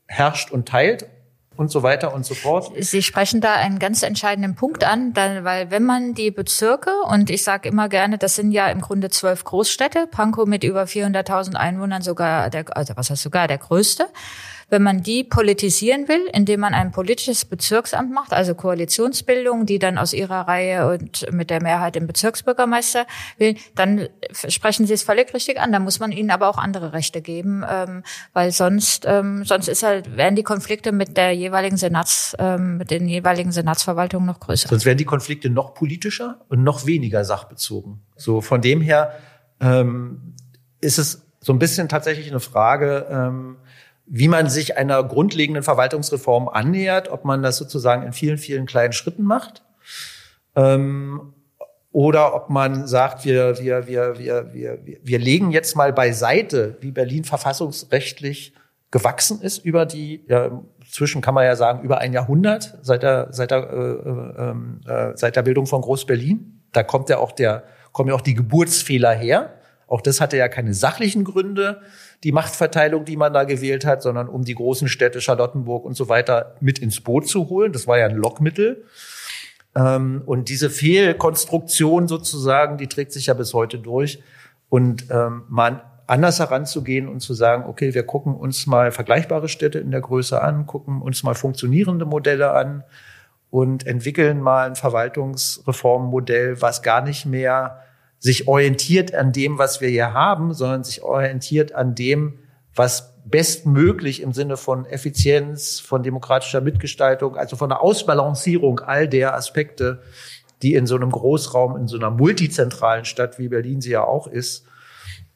herrscht 0.06 0.52
und 0.52 0.68
teilt 0.68 1.08
und 1.56 1.70
so 1.70 1.82
weiter 1.82 2.14
und 2.14 2.24
so 2.24 2.34
fort. 2.34 2.70
Sie 2.78 3.02
sprechen 3.02 3.40
da 3.40 3.54
einen 3.54 3.78
ganz 3.78 4.02
entscheidenden 4.02 4.54
Punkt 4.54 4.84
an, 4.84 5.12
dann, 5.12 5.44
weil 5.44 5.70
wenn 5.70 5.84
man 5.84 6.14
die 6.14 6.30
Bezirke, 6.30 6.90
und 7.08 7.30
ich 7.30 7.42
sage 7.42 7.68
immer 7.68 7.88
gerne, 7.88 8.18
das 8.18 8.36
sind 8.36 8.52
ja 8.52 8.68
im 8.68 8.80
Grunde 8.80 9.10
zwölf 9.10 9.44
Großstädte, 9.44 10.06
Pankow 10.06 10.46
mit 10.46 10.64
über 10.64 10.84
400.000 10.84 11.54
Einwohnern 11.54 12.02
sogar, 12.02 12.50
der, 12.50 12.64
also 12.76 12.94
was 12.96 13.10
heißt 13.10 13.22
sogar 13.22 13.48
der 13.48 13.58
größte, 13.58 14.06
wenn 14.68 14.82
man 14.82 15.02
die 15.02 15.22
politisieren 15.22 16.08
will, 16.08 16.26
indem 16.32 16.60
man 16.60 16.74
ein 16.74 16.90
politisches 16.90 17.44
Bezirksamt 17.44 18.12
macht, 18.12 18.32
also 18.32 18.54
Koalitionsbildung, 18.54 19.64
die 19.64 19.78
dann 19.78 19.96
aus 19.96 20.12
ihrer 20.12 20.48
Reihe 20.48 20.90
und 20.90 21.30
mit 21.32 21.50
der 21.50 21.62
Mehrheit 21.62 21.94
den 21.94 22.06
Bezirksbürgermeister 22.06 23.06
will, 23.38 23.56
dann 23.76 24.08
sprechen 24.32 24.86
Sie 24.86 24.94
es 24.94 25.04
völlig 25.04 25.32
richtig 25.34 25.60
an. 25.60 25.70
Da 25.70 25.78
muss 25.78 26.00
man 26.00 26.10
ihnen 26.10 26.30
aber 26.30 26.48
auch 26.48 26.58
andere 26.58 26.92
Rechte 26.92 27.22
geben, 27.22 27.64
ähm, 27.68 28.02
weil 28.32 28.50
sonst 28.50 29.04
ähm, 29.06 29.44
sonst 29.44 29.68
ist 29.68 29.82
halt 29.84 30.16
werden 30.16 30.34
die 30.34 30.42
Konflikte 30.42 30.90
mit 30.90 31.16
der 31.16 31.32
jeweiligen 31.32 31.76
Senats 31.76 32.34
ähm, 32.38 32.78
mit 32.78 32.90
den 32.90 33.08
jeweiligen 33.08 33.52
Senatsverwaltungen 33.52 34.26
noch 34.26 34.40
größer. 34.40 34.68
Sonst 34.68 34.84
werden 34.84 34.98
die 34.98 35.04
Konflikte 35.04 35.48
noch 35.48 35.74
politischer 35.74 36.40
und 36.48 36.64
noch 36.64 36.86
weniger 36.86 37.24
sachbezogen. 37.24 38.02
So 38.16 38.40
von 38.40 38.60
dem 38.60 38.80
her 38.80 39.12
ähm, 39.60 40.34
ist 40.80 40.98
es 40.98 41.22
so 41.40 41.52
ein 41.52 41.60
bisschen 41.60 41.88
tatsächlich 41.88 42.28
eine 42.28 42.40
Frage. 42.40 43.06
Ähm, 43.08 43.58
wie 44.06 44.28
man 44.28 44.48
sich 44.48 44.76
einer 44.76 45.02
grundlegenden 45.02 45.62
Verwaltungsreform 45.62 46.48
annähert, 46.48 47.08
ob 47.08 47.24
man 47.24 47.42
das 47.42 47.56
sozusagen 47.56 48.02
in 48.02 48.12
vielen, 48.12 48.38
vielen 48.38 48.66
kleinen 48.66 48.92
Schritten 48.92 49.24
macht. 49.24 49.62
Ähm, 50.54 51.34
oder 51.90 52.34
ob 52.34 52.50
man 52.50 52.86
sagt, 52.86 53.24
wir, 53.24 53.58
wir, 53.58 53.86
wir, 53.86 54.18
wir, 54.18 54.52
wir, 54.52 54.78
wir 55.02 55.18
legen 55.18 55.50
jetzt 55.50 55.76
mal 55.76 55.92
beiseite, 55.92 56.76
wie 56.80 56.92
Berlin 56.92 57.24
verfassungsrechtlich 57.24 58.52
gewachsen 58.90 59.40
ist 59.40 59.64
über 59.64 59.86
die, 59.86 60.24
ja, 60.28 60.62
zwischen 60.90 61.20
kann 61.20 61.34
man 61.34 61.44
ja 61.44 61.56
sagen, 61.56 61.82
über 61.82 61.98
ein 61.98 62.12
Jahrhundert 62.12 62.78
seit 62.82 63.02
der, 63.02 63.28
seit 63.30 63.50
der, 63.50 63.58
äh, 63.58 63.74
äh, 63.74 64.50
ähm, 64.50 64.80
äh, 64.86 65.12
seit 65.16 65.36
der 65.36 65.42
Bildung 65.42 65.66
von 65.66 65.80
Groß-Berlin. 65.80 66.62
Da 66.72 66.82
kommt 66.82 67.08
ja 67.08 67.18
auch 67.18 67.32
der, 67.32 67.64
kommen 67.92 68.10
ja 68.10 68.14
auch 68.14 68.20
die 68.20 68.34
Geburtsfehler 68.34 69.12
her. 69.12 69.55
Auch 69.86 70.00
das 70.00 70.20
hatte 70.20 70.36
ja 70.36 70.48
keine 70.48 70.74
sachlichen 70.74 71.24
Gründe, 71.24 71.80
die 72.24 72.32
Machtverteilung, 72.32 73.04
die 73.04 73.16
man 73.16 73.32
da 73.32 73.44
gewählt 73.44 73.86
hat, 73.86 74.02
sondern 74.02 74.28
um 74.28 74.44
die 74.44 74.54
großen 74.54 74.88
Städte 74.88 75.20
Charlottenburg 75.20 75.84
und 75.84 75.96
so 75.96 76.08
weiter 76.08 76.56
mit 76.60 76.78
ins 76.78 77.00
Boot 77.00 77.28
zu 77.28 77.48
holen. 77.48 77.72
Das 77.72 77.86
war 77.86 77.98
ja 77.98 78.06
ein 78.06 78.16
Lockmittel. 78.16 78.84
Ähm, 79.76 80.22
und 80.26 80.48
diese 80.48 80.70
Fehlkonstruktion 80.70 82.08
sozusagen, 82.08 82.78
die 82.78 82.88
trägt 82.88 83.12
sich 83.12 83.26
ja 83.26 83.34
bis 83.34 83.54
heute 83.54 83.78
durch. 83.78 84.20
Und 84.68 85.06
ähm, 85.10 85.44
man 85.48 85.80
anders 86.08 86.38
heranzugehen 86.38 87.08
und 87.08 87.20
zu 87.20 87.34
sagen, 87.34 87.64
okay, 87.68 87.94
wir 87.94 88.04
gucken 88.04 88.34
uns 88.34 88.66
mal 88.66 88.90
vergleichbare 88.90 89.48
Städte 89.48 89.78
in 89.78 89.90
der 89.90 90.00
Größe 90.00 90.40
an, 90.40 90.66
gucken 90.66 91.02
uns 91.02 91.22
mal 91.22 91.34
funktionierende 91.34 92.06
Modelle 92.06 92.52
an 92.52 92.84
und 93.50 93.86
entwickeln 93.86 94.40
mal 94.40 94.66
ein 94.66 94.76
Verwaltungsreformmodell, 94.76 96.60
was 96.60 96.82
gar 96.82 97.02
nicht 97.02 97.26
mehr 97.26 97.82
sich 98.26 98.48
orientiert 98.48 99.14
an 99.14 99.30
dem, 99.30 99.56
was 99.56 99.80
wir 99.80 99.88
hier 99.88 100.12
haben, 100.12 100.52
sondern 100.52 100.82
sich 100.82 101.00
orientiert 101.02 101.72
an 101.72 101.94
dem, 101.94 102.40
was 102.74 103.14
bestmöglich 103.24 104.20
im 104.20 104.32
Sinne 104.32 104.56
von 104.56 104.84
Effizienz, 104.84 105.78
von 105.78 106.02
demokratischer 106.02 106.60
Mitgestaltung, 106.60 107.36
also 107.36 107.54
von 107.54 107.68
der 107.68 107.80
Ausbalancierung 107.80 108.80
all 108.80 109.06
der 109.08 109.36
Aspekte, 109.36 110.02
die 110.62 110.74
in 110.74 110.88
so 110.88 110.96
einem 110.96 111.12
Großraum, 111.12 111.76
in 111.76 111.86
so 111.86 111.96
einer 111.96 112.10
multizentralen 112.10 113.04
Stadt 113.04 113.38
wie 113.38 113.46
Berlin 113.46 113.80
sie 113.80 113.90
ja 113.90 114.02
auch 114.02 114.26
ist, 114.26 114.66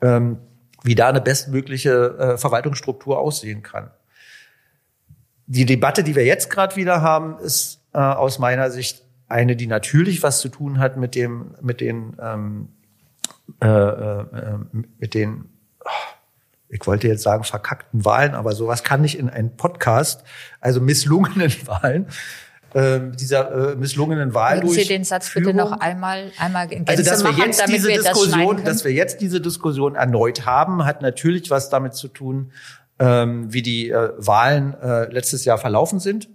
ähm, 0.01 0.39
wie 0.83 0.97
da 0.97 1.09
eine 1.09 1.21
bestmögliche 1.21 2.17
äh, 2.19 2.39
Verwaltungsstruktur 2.39 3.21
aussehen 3.21 3.63
kann. 3.63 3.93
Die 5.47 5.65
Debatte, 5.65 6.03
die 6.03 6.17
wir 6.17 6.25
jetzt 6.25 6.51
gerade 6.51 6.75
wieder 6.75 7.03
haben, 7.03 7.39
ist 7.39 7.85
äh, 7.93 7.99
aus 7.99 8.41
meiner 8.41 8.73
Sicht 8.73 9.05
eine, 9.29 9.55
die 9.55 9.69
natürlich 9.69 10.25
was 10.25 10.41
zu 10.41 10.49
tun 10.49 10.81
hat 10.81 10.97
mit 10.97 11.15
dem, 11.15 11.55
mit 11.61 11.81
den, 11.81 12.17
ähm, 12.21 12.71
äh, 13.61 13.69
äh, 13.69 14.59
mit 14.99 15.15
den, 15.15 15.47
oh, 15.85 15.89
ich 16.69 16.87
wollte 16.87 17.09
jetzt 17.09 17.23
sagen 17.23 17.45
verkackten 17.45 18.05
Wahlen, 18.05 18.35
aber 18.35 18.53
sowas 18.53 18.85
kann 18.85 19.01
nicht 19.03 19.19
in 19.19 19.29
einen 19.29 19.57
Podcast, 19.57 20.25
also 20.61 20.81
misslungenen 20.81 21.53
Wahlen. 21.67 22.07
Äh, 22.73 23.01
dieser 23.17 23.73
äh, 23.73 23.75
misslungenen 23.75 24.33
Wahl 24.33 24.59
Würden 24.59 24.71
Sie 24.71 24.85
den 24.85 25.03
Satz 25.03 25.35
bitte 25.35 25.53
noch 25.53 25.73
einmal 25.73 26.31
einmal 26.39 26.71
in 26.71 26.85
Gänze 26.85 27.11
also 27.11 27.25
dass 27.25 27.37
wir 27.37 27.45
jetzt 27.45 27.67
diese 27.67 27.89
wir 27.89 27.99
Diskussion, 27.99 28.57
das 28.59 28.65
dass 28.65 28.85
wir 28.85 28.93
jetzt 28.93 29.21
diese 29.21 29.41
Diskussion 29.41 29.97
erneut 29.97 30.47
haben, 30.47 30.85
hat 30.85 31.03
natürlich 31.03 31.51
was 31.51 31.69
damit 31.69 31.95
zu 31.95 32.07
tun, 32.07 32.53
ähm, 33.01 33.53
wie 33.53 33.63
die 33.63 33.91
äh, 33.91 34.13
Wahlen 34.19 34.81
äh, 34.81 35.13
letztes 35.13 35.45
Jahr 35.45 35.59
verlaufen 35.59 35.99
sind 35.99 36.29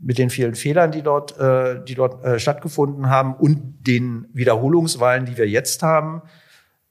mit 0.00 0.18
den 0.18 0.30
vielen 0.30 0.54
Fehlern, 0.54 0.90
die 0.90 1.02
dort, 1.02 1.38
äh, 1.38 1.82
die 1.84 1.94
dort 1.94 2.24
äh, 2.24 2.38
stattgefunden 2.38 3.10
haben 3.10 3.34
und 3.34 3.86
den 3.86 4.26
Wiederholungswahlen, 4.32 5.26
die 5.26 5.36
wir 5.36 5.48
jetzt 5.48 5.82
haben. 5.82 6.22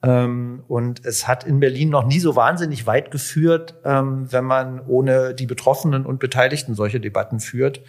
Ähm, 0.01 0.63
und 0.67 1.05
es 1.05 1.27
hat 1.27 1.43
in 1.43 1.59
Berlin 1.59 1.89
noch 1.89 2.05
nie 2.05 2.19
so 2.19 2.35
wahnsinnig 2.35 2.88
weit 2.88 3.12
geführt, 3.12 3.75
ähm, 3.83 4.31
wenn 4.31 4.45
man 4.45 4.79
ohne 4.88 5.33
die 5.33 5.45
Betroffenen 5.45 6.05
und 6.05 6.19
Beteiligten 6.19 6.73
solche 6.73 6.99
Debatten 6.99 7.39
führt. 7.39 7.81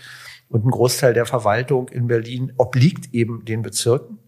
Und 0.48 0.66
ein 0.66 0.70
Großteil 0.70 1.14
der 1.14 1.26
Verwaltung 1.26 1.88
in 1.88 2.08
Berlin 2.08 2.52
obliegt 2.56 3.14
eben 3.14 3.44
den 3.44 3.62
Bezirken. 3.62 4.18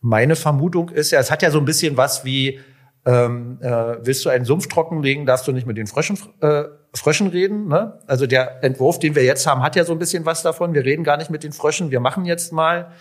Meine 0.00 0.34
Vermutung 0.34 0.88
ist 0.88 1.10
ja, 1.10 1.20
es 1.20 1.30
hat 1.30 1.42
ja 1.42 1.50
so 1.50 1.58
ein 1.58 1.66
bisschen 1.66 1.98
was 1.98 2.24
wie, 2.24 2.58
ähm, 3.04 3.58
äh, 3.60 3.96
willst 4.00 4.24
du 4.24 4.30
einen 4.30 4.46
Sumpf 4.46 4.66
trockenlegen, 4.68 5.26
darfst 5.26 5.46
du 5.46 5.52
nicht 5.52 5.66
mit 5.66 5.76
den 5.76 5.86
Fröschen 5.86 6.18
äh, 6.40 6.64
Fröschen 6.94 7.28
reden. 7.28 7.68
Ne? 7.68 7.98
Also 8.06 8.26
der 8.26 8.62
Entwurf, 8.64 8.98
den 8.98 9.14
wir 9.14 9.24
jetzt 9.24 9.46
haben, 9.46 9.62
hat 9.62 9.76
ja 9.76 9.84
so 9.84 9.92
ein 9.92 9.98
bisschen 9.98 10.26
was 10.26 10.42
davon. 10.42 10.74
Wir 10.74 10.84
reden 10.84 11.04
gar 11.04 11.16
nicht 11.16 11.30
mit 11.30 11.42
den 11.42 11.52
Fröschen, 11.52 11.90
wir 11.90 12.00
machen 12.00 12.24
jetzt 12.24 12.52
mal. 12.52 12.92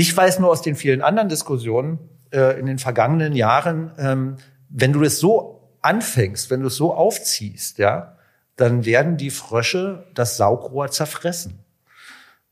Ich 0.00 0.16
weiß 0.16 0.38
nur 0.38 0.50
aus 0.50 0.62
den 0.62 0.76
vielen 0.76 1.02
anderen 1.02 1.28
Diskussionen 1.28 1.98
äh, 2.30 2.56
in 2.60 2.66
den 2.66 2.78
vergangenen 2.78 3.32
Jahren, 3.32 3.90
ähm, 3.98 4.36
wenn 4.68 4.92
du 4.92 5.00
das 5.00 5.18
so 5.18 5.72
anfängst, 5.82 6.52
wenn 6.52 6.60
du 6.60 6.68
es 6.68 6.76
so 6.76 6.94
aufziehst, 6.94 7.78
ja, 7.78 8.16
dann 8.54 8.84
werden 8.84 9.16
die 9.16 9.30
Frösche 9.30 10.06
das 10.14 10.36
Saugrohr 10.36 10.92
zerfressen. 10.92 11.64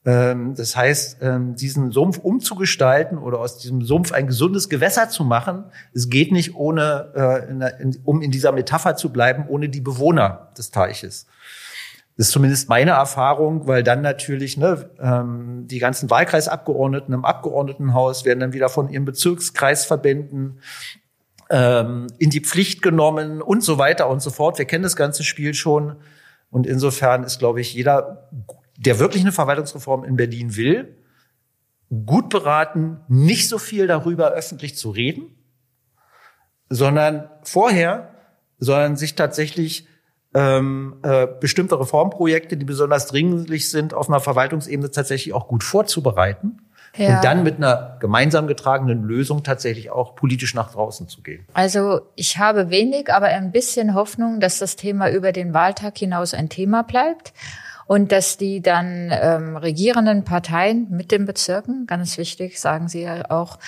Ähm, 0.05 0.57
das 0.57 0.75
heißt, 0.75 1.19
ähm, 1.21 1.55
diesen 1.55 1.93
Sumpf 1.93 2.19
umzugestalten 2.19 3.17
oder 3.17 3.39
aus 3.39 3.59
diesem 3.59 3.81
Sumpf 3.83 4.11
ein 4.11 4.27
gesundes 4.27 4.69
Gewässer 4.69 5.09
zu 5.09 5.23
machen, 5.23 5.67
es 5.95 6.11
geht 6.11 6.33
nicht 6.33 6.57
ohne, 6.57 7.47
äh, 7.81 7.93
um 8.03 8.23
in 8.23 8.33
dieser 8.33 8.51
Metapher 8.51 8.97
zu 8.97 9.13
bleiben, 9.13 9.45
ohne 9.47 9.69
die 9.69 9.81
Bewohner 9.81 10.51
des 10.59 10.73
Teiches. 10.73 11.29
Das 12.17 12.29
ist 12.29 12.33
zumindest 12.33 12.69
meine 12.69 12.93
Erfahrung, 12.93 13.67
weil 13.67 13.83
dann 13.83 14.01
natürlich 14.01 14.57
ne, 14.57 14.91
ähm, 14.99 15.67
die 15.67 15.79
ganzen 15.79 16.09
Wahlkreisabgeordneten 16.09 17.13
im 17.13 17.25
Abgeordnetenhaus 17.25 18.25
werden 18.25 18.41
dann 18.41 18.53
wieder 18.53 18.69
von 18.69 18.89
ihren 18.89 19.05
Bezirkskreisverbänden 19.05 20.61
in 21.49 22.09
die 22.19 22.41
Pflicht 22.41 22.83
genommen 22.83 23.41
und 23.41 23.63
so 23.63 23.79
weiter 23.79 24.09
und 24.09 24.19
so 24.19 24.31
fort. 24.31 24.59
Wir 24.59 24.65
kennen 24.65 24.83
das 24.83 24.97
ganze 24.97 25.23
Spiel 25.23 25.55
schon. 25.55 25.95
Und 26.51 26.67
insofern 26.67 27.23
ist, 27.23 27.39
glaube 27.39 27.61
ich, 27.61 27.73
jeder 27.73 28.29
der 28.79 28.99
wirklich 28.99 29.23
eine 29.23 29.33
Verwaltungsreform 29.33 30.05
in 30.05 30.17
Berlin 30.17 30.57
will, 30.57 30.97
gut 32.05 32.29
beraten, 32.29 33.01
nicht 33.09 33.49
so 33.49 33.59
viel 33.59 33.87
darüber 33.87 34.33
öffentlich 34.33 34.77
zu 34.77 34.91
reden, 34.91 35.35
sondern 36.69 37.31
vorher, 37.43 38.15
sondern 38.59 38.97
sich 38.97 39.15
tatsächlich 39.15 39.87
ähm, 40.37 40.97
äh, 41.03 41.27
bestimmte 41.41 41.81
Reformprojekte, 41.81 42.59
die 42.59 42.67
besonders 42.67 43.07
dringlich 43.07 43.71
sind, 43.71 43.95
auf 43.95 44.11
einer 44.11 44.21
Verwaltungsebene 44.21 44.91
tatsächlich 44.91 45.33
auch 45.33 45.49
gut 45.49 45.65
vorzubereiten. 45.65 46.59
Ja. 46.95 47.17
Und 47.17 47.25
dann 47.25 47.43
mit 47.43 47.57
einer 47.57 47.97
gemeinsam 48.01 48.47
getragenen 48.47 49.03
Lösung 49.03 49.43
tatsächlich 49.43 49.91
auch 49.91 50.15
politisch 50.15 50.55
nach 50.55 50.73
draußen 50.73 51.09
zu 51.09 51.23
gehen. 51.23 51.47
Also 51.55 52.03
ich 52.17 52.39
habe 52.39 52.71
wenig, 52.71 53.13
aber 53.13 53.27
ein 53.27 53.51
bisschen 53.51 53.95
Hoffnung, 53.95 54.41
dass 54.41 54.59
das 54.59 54.77
Thema 54.77 55.11
über 55.11 55.33
den 55.33 55.55
Wahltag 55.55 55.97
hinaus 55.99 56.35
ein 56.35 56.49
Thema 56.49 56.83
bleibt 56.83 57.33
und 57.87 58.13
dass 58.13 58.37
die 58.37 58.61
dann 58.61 59.11
ähm, 59.11 59.57
regierenden 59.57 60.25
Parteien 60.25 60.87
mit 60.91 61.13
den 61.13 61.25
Bezirken, 61.25 61.87
ganz 61.87 62.19
wichtig, 62.19 62.61
sagen 62.61 62.89
Sie 62.89 63.03
ja 63.03 63.31
auch, 63.31 63.59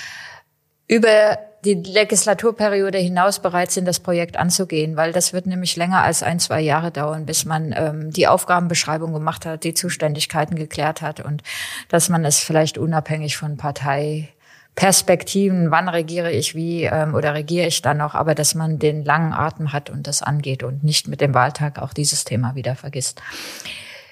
über 0.86 1.38
die 1.68 1.82
Legislaturperiode 1.90 2.98
hinaus 2.98 3.40
bereit 3.40 3.70
sind, 3.70 3.86
das 3.86 4.00
Projekt 4.00 4.38
anzugehen, 4.38 4.96
weil 4.96 5.12
das 5.12 5.34
wird 5.34 5.44
nämlich 5.46 5.76
länger 5.76 6.02
als 6.02 6.22
ein, 6.22 6.40
zwei 6.40 6.62
Jahre 6.62 6.90
dauern, 6.90 7.26
bis 7.26 7.44
man 7.44 7.74
ähm, 7.76 8.10
die 8.10 8.26
Aufgabenbeschreibung 8.26 9.12
gemacht 9.12 9.44
hat, 9.44 9.64
die 9.64 9.74
Zuständigkeiten 9.74 10.56
geklärt 10.56 11.02
hat 11.02 11.20
und 11.20 11.42
dass 11.88 12.08
man 12.08 12.24
es 12.24 12.38
vielleicht 12.38 12.78
unabhängig 12.78 13.36
von 13.36 13.58
Parteiperspektiven, 13.58 15.70
wann 15.70 15.90
regiere 15.90 16.32
ich 16.32 16.54
wie 16.54 16.84
ähm, 16.84 17.14
oder 17.14 17.34
regiere 17.34 17.66
ich 17.66 17.82
dann 17.82 17.98
noch, 17.98 18.14
aber 18.14 18.34
dass 18.34 18.54
man 18.54 18.78
den 18.78 19.04
langen 19.04 19.34
Atem 19.34 19.74
hat 19.74 19.90
und 19.90 20.06
das 20.06 20.22
angeht 20.22 20.62
und 20.62 20.84
nicht 20.84 21.06
mit 21.08 21.20
dem 21.20 21.34
Wahltag 21.34 21.78
auch 21.78 21.92
dieses 21.92 22.24
Thema 22.24 22.54
wieder 22.54 22.76
vergisst. 22.76 23.20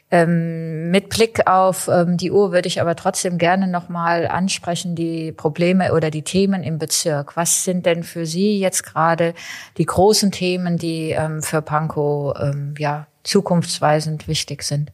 Ähm, 0.09 0.93
mit 0.93 1.09
Blick 1.09 1.49
auf 1.49 1.89
ähm, 1.89 2.17
die 2.17 2.31
Uhr 2.31 2.53
würde 2.53 2.69
ich 2.69 2.81
aber 2.81 2.95
trotzdem 2.95 3.39
gerne 3.39 3.67
nochmal 3.67 4.29
ansprechen, 4.29 4.95
die 4.95 5.33
Probleme 5.33 5.93
oder 5.93 6.13
die 6.13 6.23
Themen 6.23 6.63
im 6.63 6.79
Bezirk. 6.79 7.37
Was 7.37 7.65
sind 7.65 7.87
denn 7.87 8.05
für 8.05 8.25
Sie 8.25 8.61
jetzt 8.61 8.85
gerade 8.85 9.35
die 9.79 9.87
großen 9.87 10.31
Themen, 10.31 10.77
die 10.77 11.11
ähm, 11.11 11.43
für 11.43 11.61
Pankow 11.61 12.37
ähm, 12.41 12.75
ja, 12.79 13.09
zukunftsweisend 13.25 14.29
wichtig 14.29 14.63
sind? 14.63 14.93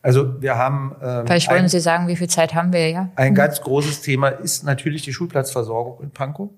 Also 0.00 0.40
wir 0.40 0.56
haben. 0.56 0.96
Ähm, 1.02 1.26
Vielleicht 1.26 1.50
wollen 1.50 1.64
ein, 1.64 1.68
Sie 1.68 1.80
sagen, 1.80 2.08
wie 2.08 2.16
viel 2.16 2.30
Zeit 2.30 2.54
haben 2.54 2.72
wir 2.72 2.88
ja? 2.88 3.10
Ein 3.16 3.32
mhm. 3.32 3.36
ganz 3.36 3.60
großes 3.60 4.00
Thema 4.00 4.28
ist 4.28 4.64
natürlich 4.64 5.02
die 5.02 5.12
Schulplatzversorgung 5.12 6.02
in 6.02 6.10
Pankow. 6.10 6.48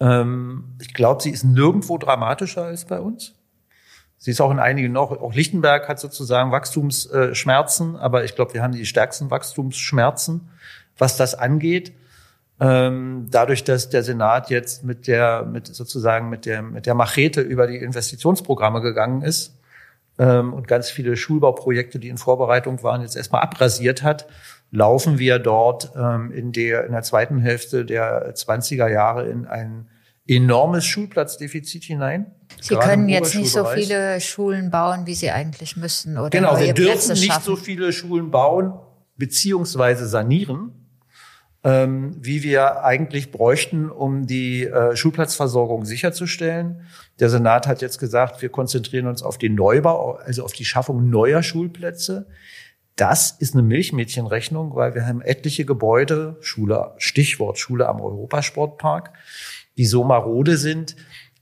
Ähm, 0.00 0.76
ich 0.80 0.94
glaube, 0.94 1.22
sie 1.22 1.30
ist 1.30 1.44
nirgendwo 1.44 1.98
dramatischer 1.98 2.64
als 2.64 2.86
bei 2.86 3.00
uns. 3.00 3.34
Sie 4.18 4.32
ist 4.32 4.40
auch 4.40 4.50
in 4.50 4.58
einigen 4.58 4.92
noch, 4.92 5.12
auch 5.12 5.32
Lichtenberg 5.32 5.88
hat 5.88 6.00
sozusagen 6.00 6.50
Wachstumsschmerzen, 6.50 7.96
aber 7.96 8.24
ich 8.24 8.34
glaube, 8.34 8.52
wir 8.54 8.62
haben 8.62 8.72
die 8.72 8.84
stärksten 8.84 9.30
Wachstumsschmerzen, 9.30 10.50
was 10.98 11.16
das 11.16 11.36
angeht. 11.36 11.92
Ähm, 12.60 13.28
dadurch, 13.30 13.62
dass 13.62 13.88
der 13.88 14.02
Senat 14.02 14.50
jetzt 14.50 14.82
mit 14.82 15.06
der, 15.06 15.44
mit 15.44 15.68
sozusagen 15.68 16.28
mit 16.28 16.44
der, 16.44 16.62
mit 16.62 16.86
der 16.86 16.94
Machete 16.94 17.40
über 17.40 17.68
die 17.68 17.76
Investitionsprogramme 17.76 18.80
gegangen 18.80 19.22
ist 19.22 19.56
ähm, 20.18 20.52
und 20.52 20.66
ganz 20.66 20.90
viele 20.90 21.16
Schulbauprojekte, 21.16 22.00
die 22.00 22.08
in 22.08 22.18
Vorbereitung 22.18 22.82
waren, 22.82 23.02
jetzt 23.02 23.16
erstmal 23.16 23.42
abrasiert 23.42 24.02
hat, 24.02 24.26
laufen 24.72 25.20
wir 25.20 25.38
dort 25.38 25.92
ähm, 25.96 26.32
in 26.32 26.50
der, 26.50 26.84
in 26.84 26.92
der 26.92 27.02
zweiten 27.02 27.38
Hälfte 27.38 27.84
der 27.84 28.34
20er 28.34 28.88
Jahre 28.88 29.28
in 29.28 29.46
ein 29.46 29.88
enormes 30.26 30.84
Schulplatzdefizit 30.84 31.84
hinein. 31.84 32.26
Sie 32.60 32.76
können 32.76 33.08
jetzt 33.08 33.34
nicht 33.34 33.50
so 33.50 33.64
viele 33.64 34.20
Schulen 34.20 34.70
bauen, 34.70 35.06
wie 35.06 35.14
Sie 35.14 35.30
eigentlich 35.30 35.76
müssen, 35.76 36.18
oder? 36.18 36.30
Genau, 36.30 36.58
wir 36.58 36.72
dürfen 36.72 37.14
nicht 37.14 37.42
so 37.42 37.56
viele 37.56 37.92
Schulen 37.92 38.30
bauen, 38.30 38.72
beziehungsweise 39.16 40.06
sanieren, 40.06 40.72
ähm, 41.64 42.16
wie 42.20 42.42
wir 42.42 42.84
eigentlich 42.84 43.30
bräuchten, 43.30 43.90
um 43.90 44.26
die 44.26 44.64
äh, 44.64 44.96
Schulplatzversorgung 44.96 45.84
sicherzustellen. 45.84 46.82
Der 47.18 47.28
Senat 47.28 47.66
hat 47.66 47.82
jetzt 47.82 47.98
gesagt, 47.98 48.42
wir 48.42 48.48
konzentrieren 48.48 49.06
uns 49.06 49.22
auf 49.22 49.38
den 49.38 49.54
Neubau, 49.54 50.12
also 50.12 50.44
auf 50.44 50.52
die 50.52 50.64
Schaffung 50.64 51.10
neuer 51.10 51.42
Schulplätze. 51.42 52.28
Das 52.94 53.30
ist 53.30 53.54
eine 53.54 53.62
Milchmädchenrechnung, 53.62 54.74
weil 54.74 54.94
wir 54.94 55.06
haben 55.06 55.20
etliche 55.20 55.64
Gebäude, 55.64 56.36
Schule, 56.40 56.94
Stichwort 56.98 57.58
Schule 57.58 57.88
am 57.88 58.00
Europasportpark, 58.00 59.12
die 59.76 59.84
so 59.84 60.02
marode 60.04 60.56
sind, 60.56 60.96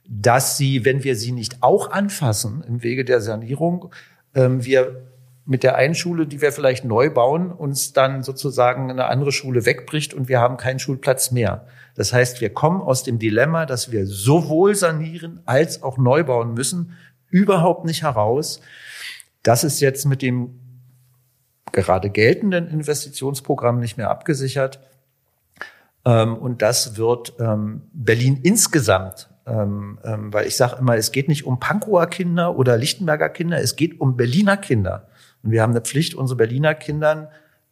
dass 0.09 0.57
sie, 0.57 0.85
wenn 0.85 1.05
wir 1.05 1.17
sie 1.17 1.33
nicht 1.33 1.63
auch 1.63 1.91
anfassen 1.91 2.65
im 2.67 2.83
Wege 2.83 3.05
der 3.05 3.21
Sanierung, 3.21 3.91
ähm, 4.35 4.65
wir 4.65 5.03
mit 5.45 5.63
der 5.63 5.77
einen 5.77 5.95
Schule, 5.95 6.27
die 6.27 6.41
wir 6.41 6.51
vielleicht 6.51 6.85
neu 6.85 7.09
bauen, 7.09 7.53
uns 7.53 7.93
dann 7.93 8.25
sozusagen 8.25 8.91
eine 8.91 9.07
andere 9.07 9.31
Schule 9.31 9.65
wegbricht 9.65 10.13
und 10.13 10.29
wir 10.29 10.41
haben 10.41 10.57
keinen 10.57 10.81
Schulplatz 10.81 11.31
mehr. 11.31 11.67
Das 11.95 12.13
heißt, 12.13 12.41
wir 12.41 12.51
kommen 12.51 12.83
aus 12.83 13.05
dem 13.05 13.21
Dilemma, 13.21 13.65
dass 13.65 13.93
wir 13.93 14.07
sowohl 14.07 14.75
sanieren 14.75 15.41
als 15.47 15.83
auch 15.85 15.99
neu 15.99 16.25
bauen 16.25 16.55
müssen, 16.55 16.93
überhaupt 17.31 17.85
nicht 17.85 18.03
heraus. 18.03 18.61
Das 19.45 19.63
ist 19.63 19.81
jetzt 19.81 20.05
mit 20.05 20.21
dem 20.21 20.59
gerade 21.71 22.11
geltenden 22.11 22.69
Investitionsprogramm 22.69 23.79
nicht 23.79 23.97
mehr 23.97 24.11
abgesichert. 24.11 24.81
Ähm, 26.05 26.37
und 26.37 26.61
das 26.61 26.97
wird 26.97 27.35
ähm, 27.39 27.83
Berlin 27.93 28.41
insgesamt 28.43 29.29
ähm, 29.47 29.99
ähm, 30.05 30.33
weil 30.33 30.47
ich 30.47 30.57
sage 30.57 30.77
immer, 30.81 30.97
es 30.97 31.13
geht 31.13 31.29
nicht 31.29 31.47
um 31.47 31.61
Pankower 31.61 32.07
Kinder 32.07 32.57
oder 32.57 32.77
Lichtenberger 32.77 33.29
Kinder, 33.29 33.61
es 33.61 33.77
geht 33.77 34.01
um 34.01 34.17
Berliner 34.17 34.57
Kinder. 34.57 35.09
Und 35.43 35.53
wir 35.53 35.63
haben 35.63 35.71
eine 35.71 35.81
Pflicht, 35.81 36.15
unsere 36.15 36.37
Berliner 36.37 36.75
Kindern 36.75 37.29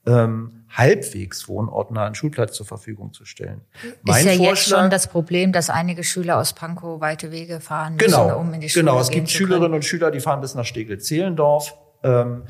ähm, 0.06 0.64
halbwegs 0.70 1.48
wohnortnahen 1.48 2.14
Schulplatz 2.14 2.54
zur 2.54 2.66
Verfügung 2.66 3.12
zu 3.12 3.24
stellen. 3.24 3.62
Mein 4.02 4.18
ist 4.18 4.24
ja 4.24 4.32
jetzt 4.32 4.68
schon 4.68 4.90
das 4.90 5.08
Problem, 5.08 5.52
dass 5.52 5.70
einige 5.70 6.04
Schüler 6.04 6.38
aus 6.38 6.52
Pankow 6.52 7.00
weite 7.00 7.32
Wege 7.32 7.60
fahren 7.60 7.96
genau, 7.96 8.24
müssen, 8.24 8.36
um 8.36 8.54
in 8.54 8.60
die 8.60 8.68
Schule 8.68 8.84
Genau, 8.84 9.00
es 9.00 9.10
gibt 9.10 9.30
Schülerinnen 9.30 9.74
und 9.74 9.84
Schüler, 9.84 10.10
die 10.10 10.20
fahren 10.20 10.40
bis 10.40 10.54
nach 10.54 10.64
Steglitz-Zehlendorf. 10.64 11.74
Ähm, 12.02 12.42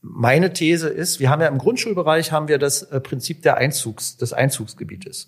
meine 0.00 0.52
These 0.52 0.88
ist, 0.88 1.20
wir 1.20 1.30
haben 1.30 1.40
ja 1.40 1.48
im 1.48 1.58
Grundschulbereich 1.58 2.32
haben 2.32 2.48
wir 2.48 2.58
das 2.58 2.82
äh, 2.82 3.00
Prinzip 3.00 3.42
der 3.42 3.56
Einzugs, 3.56 4.16
des 4.16 4.32
Einzugsgebietes. 4.32 5.26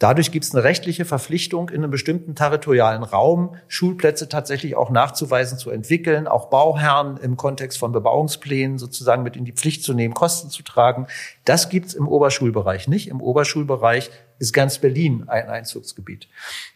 Dadurch 0.00 0.32
gibt 0.32 0.46
es 0.46 0.54
eine 0.54 0.64
rechtliche 0.64 1.04
Verpflichtung, 1.04 1.68
in 1.68 1.82
einem 1.82 1.90
bestimmten 1.90 2.34
territorialen 2.34 3.02
Raum 3.02 3.54
Schulplätze 3.68 4.30
tatsächlich 4.30 4.74
auch 4.74 4.88
nachzuweisen, 4.88 5.58
zu 5.58 5.70
entwickeln, 5.70 6.26
auch 6.26 6.48
Bauherren 6.48 7.18
im 7.18 7.36
Kontext 7.36 7.78
von 7.78 7.92
Bebauungsplänen 7.92 8.78
sozusagen 8.78 9.22
mit 9.22 9.36
in 9.36 9.44
die 9.44 9.52
Pflicht 9.52 9.84
zu 9.84 9.92
nehmen, 9.92 10.14
Kosten 10.14 10.48
zu 10.48 10.62
tragen. 10.62 11.06
Das 11.44 11.68
gibt's 11.68 11.92
im 11.92 12.08
Oberschulbereich 12.08 12.88
nicht. 12.88 13.08
Im 13.08 13.20
Oberschulbereich 13.20 14.10
ist 14.38 14.54
ganz 14.54 14.78
Berlin 14.78 15.24
ein 15.26 15.50
Einzugsgebiet. 15.50 16.28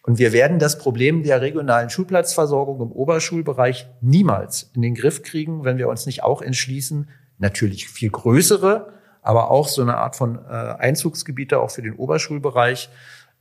Und 0.02 0.18
wir 0.18 0.34
werden 0.34 0.58
das 0.58 0.76
Problem 0.76 1.22
der 1.22 1.40
regionalen 1.40 1.88
Schulplatzversorgung 1.88 2.82
im 2.82 2.92
Oberschulbereich 2.92 3.88
niemals 4.02 4.70
in 4.74 4.82
den 4.82 4.94
Griff 4.94 5.22
kriegen, 5.22 5.64
wenn 5.64 5.78
wir 5.78 5.88
uns 5.88 6.04
nicht 6.04 6.22
auch 6.22 6.42
entschließen, 6.42 7.08
natürlich 7.38 7.88
viel 7.88 8.10
größere, 8.10 8.92
aber 9.24 9.50
auch 9.50 9.68
so 9.68 9.82
eine 9.82 9.96
Art 9.96 10.14
von 10.14 10.37
äh, 10.37 10.52
Einzugsgebiete 10.52 11.58
auch 11.58 11.70
für 11.70 11.82
den 11.82 11.94
Oberschulbereich 11.94 12.90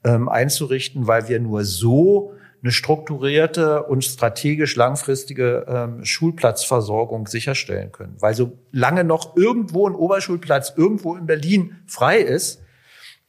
ähm, 0.03 0.29
einzurichten, 0.29 1.07
weil 1.07 1.27
wir 1.27 1.39
nur 1.39 1.65
so 1.65 2.33
eine 2.63 2.71
strukturierte 2.71 3.83
und 3.83 4.05
strategisch 4.05 4.77
langfristige 4.77 5.65
ähm, 5.67 6.05
Schulplatzversorgung 6.05 7.27
sicherstellen 7.27 7.91
können. 7.91 8.15
Weil 8.19 8.33
solange 8.33 9.03
noch 9.03 9.35
irgendwo 9.35 9.87
ein 9.87 9.95
Oberschulplatz 9.95 10.73
irgendwo 10.75 11.15
in 11.15 11.25
Berlin 11.25 11.75
frei 11.85 12.19
ist, 12.19 12.61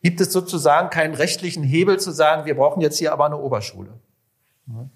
gibt 0.05 0.21
es 0.21 0.33
sozusagen 0.33 0.91
keinen 0.91 1.15
rechtlichen 1.15 1.65
Hebel 1.65 1.99
zu 1.99 2.13
sagen, 2.13 2.47
wir 2.47 2.55
brauchen 2.55 2.81
jetzt 2.81 2.99
hier 2.99 3.13
aber 3.13 3.27
eine 3.27 3.39
Oberschule. 3.39 3.99
Ja. 4.69 4.89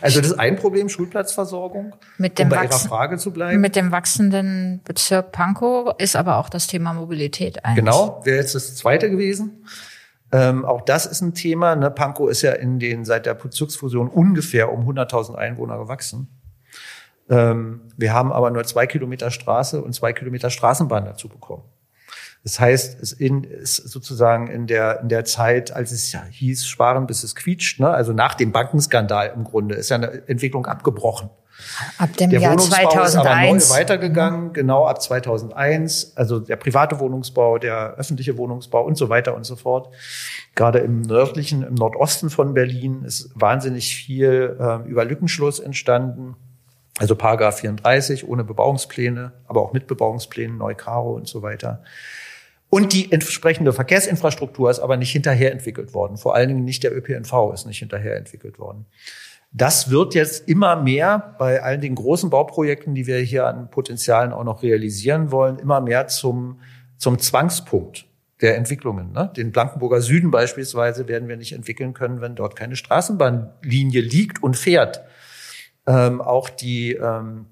Also 0.00 0.20
das 0.20 0.32
ist 0.32 0.38
ein 0.38 0.56
Problem, 0.56 0.88
Schulplatzversorgung, 0.88 1.94
mit 2.18 2.38
dem 2.38 2.44
um 2.44 2.50
bei 2.50 2.64
Ihrer 2.64 2.72
Frage 2.72 3.18
zu 3.18 3.32
bleiben. 3.32 3.60
Mit 3.60 3.76
dem 3.76 3.90
wachsenden 3.90 4.80
Bezirk 4.84 5.32
Pankow 5.32 5.94
ist 5.98 6.16
aber 6.16 6.38
auch 6.38 6.48
das 6.50 6.66
Thema 6.66 6.92
Mobilität 6.92 7.64
eigentlich. 7.64 7.84
Genau, 7.84 8.20
wäre 8.24 8.38
jetzt 8.38 8.54
das 8.54 8.76
zweite 8.76 9.10
gewesen. 9.10 9.64
Ähm, 10.30 10.64
auch 10.64 10.82
das 10.82 11.06
ist 11.06 11.22
ein 11.22 11.34
Thema. 11.34 11.74
Ne? 11.74 11.90
Pankow 11.90 12.28
ist 12.28 12.42
ja 12.42 12.52
in 12.52 12.78
den 12.78 13.04
seit 13.04 13.26
der 13.26 13.34
Bezirksfusion 13.34 14.08
ungefähr 14.08 14.70
um 14.72 14.88
100.000 14.88 15.34
Einwohner 15.36 15.78
gewachsen. 15.78 16.28
Ähm, 17.30 17.80
wir 17.96 18.12
haben 18.12 18.32
aber 18.32 18.50
nur 18.50 18.64
zwei 18.64 18.86
Kilometer 18.86 19.30
Straße 19.30 19.82
und 19.82 19.94
zwei 19.94 20.12
Kilometer 20.12 20.50
Straßenbahn 20.50 21.06
dazu 21.06 21.28
bekommen. 21.28 21.64
Das 22.44 22.60
heißt, 22.60 23.02
es 23.02 23.12
ist 23.12 23.76
sozusagen 23.76 24.48
in 24.48 24.66
der, 24.66 25.00
in 25.00 25.08
der 25.08 25.24
Zeit, 25.24 25.72
als 25.72 25.92
es 25.92 26.16
hieß, 26.30 26.66
sparen 26.66 27.06
bis 27.06 27.22
es 27.22 27.34
quietscht, 27.34 27.80
ne? 27.80 27.90
also 27.90 28.12
nach 28.12 28.34
dem 28.34 28.52
Bankenskandal 28.52 29.32
im 29.34 29.44
Grunde, 29.44 29.74
ist 29.74 29.90
ja 29.90 29.96
eine 29.96 30.26
Entwicklung 30.28 30.66
abgebrochen. 30.66 31.30
Ab 31.98 32.16
dem 32.16 32.30
der 32.30 32.40
Jahr 32.40 32.52
Wohnungsbau 32.52 32.90
2001. 32.90 33.64
ist 33.64 33.70
aber 33.70 33.78
neu 33.78 33.80
weitergegangen, 33.80 34.52
genau 34.52 34.86
ab 34.86 35.02
2001. 35.02 36.12
Also 36.16 36.38
der 36.38 36.56
private 36.56 37.00
Wohnungsbau, 37.00 37.58
der 37.58 37.94
öffentliche 37.94 38.38
Wohnungsbau 38.38 38.84
und 38.84 38.96
so 38.96 39.08
weiter 39.08 39.34
und 39.34 39.44
so 39.44 39.56
fort. 39.56 39.92
Gerade 40.54 40.78
im 40.78 41.00
nördlichen, 41.00 41.64
im 41.64 41.74
Nordosten 41.74 42.30
von 42.30 42.54
Berlin 42.54 43.02
ist 43.04 43.30
wahnsinnig 43.34 43.96
viel 43.96 44.56
äh, 44.58 44.88
über 44.88 45.04
Lückenschluss 45.04 45.58
entstanden. 45.58 46.36
Also 46.98 47.14
Paragraph 47.14 47.60
34 47.60 48.28
ohne 48.28 48.44
Bebauungspläne, 48.44 49.32
aber 49.46 49.62
auch 49.62 49.72
mit 49.72 49.86
Bebauungsplänen, 49.86 50.58
Neukaro 50.58 51.14
und 51.14 51.28
so 51.28 51.42
weiter. 51.42 51.82
Und 52.70 52.92
die 52.92 53.10
entsprechende 53.12 53.72
Verkehrsinfrastruktur 53.72 54.70
ist 54.70 54.80
aber 54.80 54.96
nicht 54.96 55.12
hinterher 55.12 55.52
entwickelt 55.52 55.94
worden. 55.94 56.18
Vor 56.18 56.34
allen 56.34 56.48
Dingen 56.48 56.64
nicht 56.64 56.82
der 56.82 56.94
ÖPNV 56.94 57.52
ist 57.54 57.66
nicht 57.66 57.78
hinterher 57.78 58.16
entwickelt 58.16 58.58
worden. 58.58 58.86
Das 59.50 59.90
wird 59.90 60.14
jetzt 60.14 60.46
immer 60.46 60.76
mehr 60.76 61.34
bei 61.38 61.62
all 61.62 61.78
den 61.78 61.94
großen 61.94 62.28
Bauprojekten, 62.28 62.94
die 62.94 63.06
wir 63.06 63.18
hier 63.18 63.46
an 63.46 63.70
Potenzialen 63.70 64.32
auch 64.32 64.44
noch 64.44 64.62
realisieren 64.62 65.30
wollen, 65.30 65.58
immer 65.58 65.80
mehr 65.80 66.08
zum, 66.08 66.60
zum 66.98 67.18
Zwangspunkt 67.18 68.04
der 68.42 68.56
Entwicklungen. 68.56 69.12
Ne? 69.12 69.32
Den 69.34 69.50
Blankenburger 69.50 70.02
Süden 70.02 70.30
beispielsweise 70.30 71.08
werden 71.08 71.28
wir 71.28 71.36
nicht 71.36 71.52
entwickeln 71.52 71.94
können, 71.94 72.20
wenn 72.20 72.34
dort 72.34 72.56
keine 72.56 72.76
Straßenbahnlinie 72.76 74.02
liegt 74.02 74.42
und 74.42 74.56
fährt. 74.56 75.00
Ähm, 75.88 76.20
auch 76.20 76.50
die 76.50 76.92
ähm, 76.92 77.46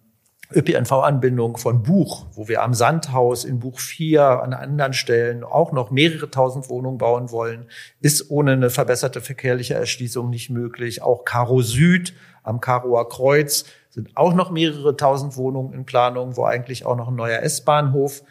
ÖPNV-Anbindung 0.53 1.57
von 1.57 1.83
Buch, 1.83 2.27
wo 2.35 2.47
wir 2.49 2.63
am 2.63 2.75
Sandhaus 2.75 3.45
in 3.45 3.59
Buch 3.59 3.81
4 3.81 4.43
an 4.43 4.53
anderen 4.53 4.93
Stellen 4.93 5.43
auch 5.43 5.73
noch 5.73 5.91
mehrere 5.91 6.31
tausend 6.31 6.69
Wohnungen 6.69 6.99
bauen 6.99 7.33
wollen, 7.33 7.67
ist 8.01 8.31
ohne 8.31 8.53
eine 8.53 8.71
verbesserte 8.71 9.21
verkehrliche 9.21 9.75
Erschließung 9.75 10.31
nicht 10.31 10.51
möglich. 10.51 11.03
Auch 11.03 11.25
Karo 11.25 11.63
Süd 11.63 12.15
am 12.45 12.61
Karoer 12.61 13.09
Kreuz 13.09 13.65
sind 13.91 14.17
auch 14.17 14.35
noch 14.35 14.51
mehrere 14.51 14.97
tausend 14.97 15.37
Wohnungen 15.37 15.73
in 15.73 15.87
Planung, 15.87 16.37
wo 16.37 16.45
eigentlich 16.45 16.87
auch 16.87 16.97
noch 16.97 17.09
ein 17.09 17.17
neuer 17.17 17.41
S-Bahnhof 17.41 18.23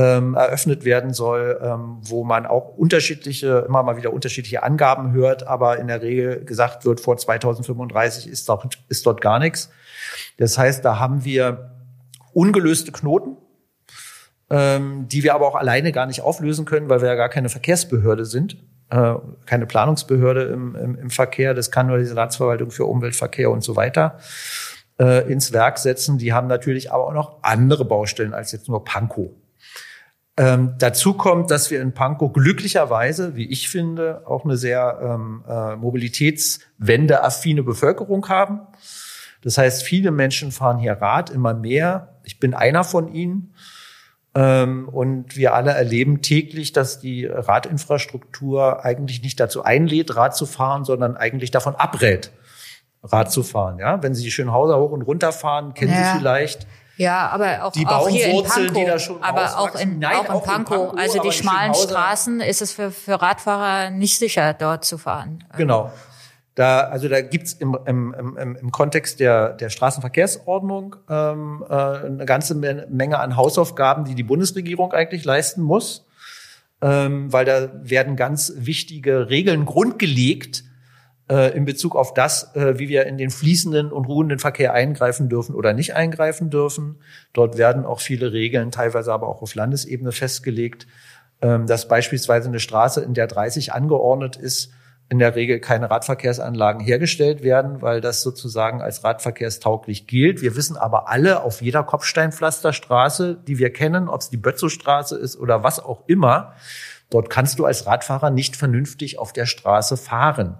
ähm, 0.00 0.34
eröffnet 0.34 0.84
werden 0.84 1.12
soll, 1.12 1.60
ähm, 1.62 1.98
wo 2.00 2.24
man 2.24 2.46
auch 2.46 2.76
unterschiedliche, 2.76 3.64
immer 3.68 3.82
mal 3.82 3.98
wieder 3.98 4.12
unterschiedliche 4.14 4.62
Angaben 4.62 5.12
hört, 5.12 5.46
aber 5.46 5.78
in 5.78 5.88
der 5.88 6.00
Regel 6.00 6.42
gesagt 6.44 6.86
wird, 6.86 7.00
vor 7.00 7.18
2035 7.18 8.26
ist 8.26 8.48
dort, 8.48 8.78
ist 8.88 9.04
dort 9.04 9.20
gar 9.20 9.38
nichts. 9.38 9.70
Das 10.38 10.56
heißt, 10.56 10.84
da 10.84 10.98
haben 10.98 11.24
wir 11.24 11.72
ungelöste 12.32 12.92
Knoten, 12.92 13.36
ähm, 14.48 15.06
die 15.06 15.22
wir 15.22 15.34
aber 15.34 15.46
auch 15.46 15.54
alleine 15.54 15.92
gar 15.92 16.06
nicht 16.06 16.22
auflösen 16.22 16.64
können, 16.64 16.88
weil 16.88 17.02
wir 17.02 17.08
ja 17.08 17.14
gar 17.14 17.28
keine 17.28 17.50
Verkehrsbehörde 17.50 18.24
sind, 18.24 18.56
äh, 18.88 19.14
keine 19.44 19.66
Planungsbehörde 19.66 20.44
im, 20.44 20.76
im, 20.76 20.94
im 20.96 21.10
Verkehr. 21.10 21.52
Das 21.52 21.70
kann 21.70 21.88
nur 21.88 21.98
die 21.98 22.06
Senatsverwaltung 22.06 22.70
für 22.70 22.86
Umwelt, 22.86 23.16
Verkehr 23.16 23.50
und 23.50 23.62
so 23.62 23.76
weiter 23.76 24.18
äh, 24.98 25.30
ins 25.30 25.52
Werk 25.52 25.78
setzen. 25.78 26.16
Die 26.16 26.32
haben 26.32 26.46
natürlich 26.46 26.90
aber 26.90 27.08
auch 27.08 27.12
noch 27.12 27.42
andere 27.42 27.84
Baustellen 27.84 28.32
als 28.32 28.52
jetzt 28.52 28.68
nur 28.68 28.82
Pankow. 28.82 29.30
Ähm, 30.40 30.76
dazu 30.78 31.12
kommt, 31.12 31.50
dass 31.50 31.70
wir 31.70 31.82
in 31.82 31.92
Pankow 31.92 32.32
glücklicherweise, 32.32 33.36
wie 33.36 33.46
ich 33.50 33.68
finde, 33.68 34.22
auch 34.26 34.46
eine 34.46 34.56
sehr 34.56 34.98
ähm, 35.02 35.44
äh, 35.46 35.76
mobilitätswendeaffine 35.76 37.62
Bevölkerung 37.62 38.26
haben. 38.30 38.60
Das 39.42 39.58
heißt, 39.58 39.82
viele 39.82 40.10
Menschen 40.10 40.50
fahren 40.50 40.78
hier 40.78 40.94
Rad, 40.94 41.28
immer 41.28 41.52
mehr. 41.52 42.20
Ich 42.24 42.40
bin 42.40 42.54
einer 42.54 42.84
von 42.84 43.12
ihnen. 43.12 43.52
Ähm, 44.34 44.88
und 44.88 45.36
wir 45.36 45.52
alle 45.52 45.72
erleben 45.72 46.22
täglich, 46.22 46.72
dass 46.72 47.00
die 47.00 47.26
Radinfrastruktur 47.26 48.82
eigentlich 48.82 49.22
nicht 49.22 49.38
dazu 49.40 49.62
einlädt, 49.62 50.16
Rad 50.16 50.34
zu 50.34 50.46
fahren, 50.46 50.86
sondern 50.86 51.18
eigentlich 51.18 51.50
davon 51.50 51.74
abrät, 51.74 52.30
Rad 53.02 53.30
zu 53.30 53.42
fahren. 53.42 53.78
Ja, 53.78 54.02
wenn 54.02 54.14
Sie 54.14 54.24
die 54.24 54.30
Schönhauser 54.30 54.78
hoch 54.78 54.92
und 54.92 55.02
runter 55.02 55.32
fahren, 55.32 55.74
kennen 55.74 55.92
ja. 55.92 56.14
Sie 56.14 56.18
vielleicht. 56.18 56.66
Ja, 57.00 57.28
aber 57.28 57.64
auch, 57.64 57.72
die 57.72 57.86
auch 57.86 58.10
hier 58.10 58.26
in 58.26 58.42
Pankow, 58.44 58.74
die 58.74 58.84
da 58.84 58.98
schon 58.98 59.22
aber 59.22 59.58
auch 59.58 59.74
in, 59.74 60.00
Nein, 60.00 60.16
auch 60.16 60.24
in 60.24 60.30
auch 60.32 60.44
Pankow. 60.44 60.76
In 60.76 60.86
Pankow 60.88 60.98
also 61.00 61.22
die 61.22 61.32
schmalen 61.32 61.72
Straßen 61.74 62.40
ist 62.42 62.60
es 62.60 62.72
für, 62.72 62.90
für 62.90 63.22
Radfahrer 63.22 63.88
nicht 63.88 64.18
sicher, 64.18 64.52
dort 64.52 64.84
zu 64.84 64.98
fahren. 64.98 65.42
Genau. 65.56 65.90
Da, 66.54 66.80
also 66.80 67.08
da 67.08 67.22
gibt's 67.22 67.54
im, 67.54 67.78
im, 67.86 68.14
im, 68.36 68.56
im 68.56 68.70
Kontext 68.70 69.18
der, 69.18 69.54
der 69.54 69.70
Straßenverkehrsordnung 69.70 70.96
ähm, 71.08 71.64
äh, 71.66 71.72
eine 71.72 72.26
ganze 72.26 72.54
Menge 72.54 73.18
an 73.18 73.34
Hausaufgaben, 73.34 74.04
die 74.04 74.14
die 74.14 74.22
Bundesregierung 74.22 74.92
eigentlich 74.92 75.24
leisten 75.24 75.62
muss, 75.62 76.06
ähm, 76.82 77.32
weil 77.32 77.46
da 77.46 77.70
werden 77.82 78.14
ganz 78.14 78.52
wichtige 78.56 79.30
Regeln 79.30 79.64
grundgelegt 79.64 80.64
äh, 81.30 81.56
in 81.56 81.64
Bezug 81.64 81.94
auf 81.94 82.12
das, 82.12 82.54
äh, 82.56 82.78
wie 82.78 82.88
wir 82.88 83.06
in 83.06 83.16
den 83.16 83.30
fließenden 83.30 83.92
und 83.92 84.06
ruhenden 84.06 84.40
Verkehr 84.40 84.74
eingreifen 84.74 85.28
dürfen 85.28 85.54
oder 85.54 85.72
nicht 85.72 85.94
eingreifen 85.94 86.50
dürfen. 86.50 86.98
Dort 87.32 87.56
werden 87.56 87.86
auch 87.86 88.00
viele 88.00 88.32
Regeln, 88.32 88.72
teilweise 88.72 89.12
aber 89.12 89.28
auch 89.28 89.40
auf 89.40 89.54
Landesebene 89.54 90.10
festgelegt, 90.10 90.88
ähm, 91.40 91.66
dass 91.66 91.86
beispielsweise 91.86 92.48
eine 92.48 92.58
Straße, 92.58 93.00
in 93.00 93.14
der 93.14 93.28
30 93.28 93.72
angeordnet 93.72 94.36
ist, 94.36 94.72
in 95.08 95.18
der 95.18 95.34
Regel 95.36 95.60
keine 95.60 95.90
Radverkehrsanlagen 95.90 96.80
hergestellt 96.80 97.42
werden, 97.42 97.80
weil 97.80 98.00
das 98.00 98.22
sozusagen 98.22 98.80
als 98.80 99.02
radverkehrstauglich 99.02 100.06
gilt. 100.06 100.40
Wir 100.42 100.54
wissen 100.56 100.76
aber 100.76 101.08
alle 101.08 101.42
auf 101.42 101.62
jeder 101.62 101.82
Kopfsteinpflasterstraße, 101.82 103.38
die 103.46 103.58
wir 103.58 103.72
kennen, 103.72 104.08
ob 104.08 104.20
es 104.20 104.30
die 104.30 104.36
Bötzow-Straße 104.36 105.16
ist 105.16 105.36
oder 105.36 105.64
was 105.64 105.80
auch 105.80 106.04
immer, 106.06 106.54
dort 107.08 107.28
kannst 107.28 107.58
du 107.58 107.64
als 107.64 107.86
Radfahrer 107.86 108.30
nicht 108.30 108.56
vernünftig 108.56 109.18
auf 109.18 109.32
der 109.32 109.46
Straße 109.46 109.96
fahren. 109.96 110.58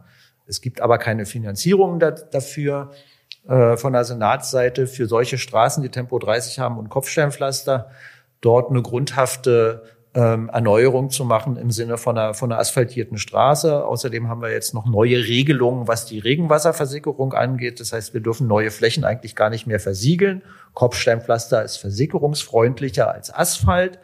Es 0.51 0.61
gibt 0.61 0.81
aber 0.81 0.99
keine 0.99 1.25
Finanzierung 1.27 2.01
da, 2.01 2.11
dafür 2.11 2.91
äh, 3.49 3.77
von 3.77 3.93
der 3.93 4.05
Senatsseite 4.05 4.87
für 4.87 5.07
solche 5.07 5.39
Straßen, 5.39 5.83
die 5.83 5.89
Tempo 5.89 6.19
30 6.19 6.59
haben 6.59 6.77
und 6.77 6.89
Kopfsteinpflaster, 6.89 7.91
dort 8.41 8.71
eine 8.71 8.83
grundhafte 8.83 9.85
ähm, 10.13 10.49
Erneuerung 10.49 11.11
zu 11.11 11.25
machen 11.25 11.57
im 11.57 11.71
Sinne 11.71 11.97
von 11.97 12.19
einer, 12.19 12.35
von 12.35 12.51
einer 12.51 12.61
asphaltierten 12.61 13.17
Straße. 13.17 13.85
Außerdem 13.85 14.29
haben 14.29 14.43
wir 14.43 14.51
jetzt 14.51 14.75
noch 14.75 14.87
neue 14.87 15.19
Regelungen, 15.19 15.87
was 15.87 16.05
die 16.05 16.19
Regenwasserversickerung 16.19 17.33
angeht. 17.33 17.79
Das 17.79 17.93
heißt, 17.93 18.13
wir 18.13 18.21
dürfen 18.21 18.49
neue 18.49 18.73
Flächen 18.73 19.05
eigentlich 19.05 19.37
gar 19.37 19.51
nicht 19.51 19.69
mehr 19.69 19.79
versiegeln. 19.79 20.43
Kopfsteinpflaster 20.75 21.63
ist 21.63 21.77
versickerungsfreundlicher 21.77 23.13
als 23.13 23.33
Asphalt. 23.33 24.01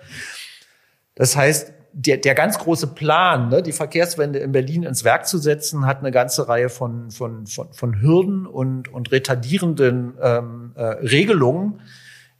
Das 1.16 1.34
heißt, 1.34 1.72
der, 1.98 2.18
der 2.18 2.34
ganz 2.34 2.58
große 2.58 2.88
Plan, 2.88 3.48
ne, 3.48 3.62
die 3.62 3.72
Verkehrswende 3.72 4.38
in 4.38 4.52
Berlin 4.52 4.82
ins 4.82 5.02
Werk 5.02 5.26
zu 5.26 5.38
setzen, 5.38 5.86
hat 5.86 6.00
eine 6.00 6.10
ganze 6.10 6.46
Reihe 6.46 6.68
von, 6.68 7.10
von, 7.10 7.46
von, 7.46 7.72
von 7.72 8.02
Hürden 8.02 8.44
und, 8.46 8.92
und 8.92 9.12
retardierenden 9.12 10.12
ähm, 10.20 10.72
äh, 10.74 10.82
Regelungen, 10.82 11.80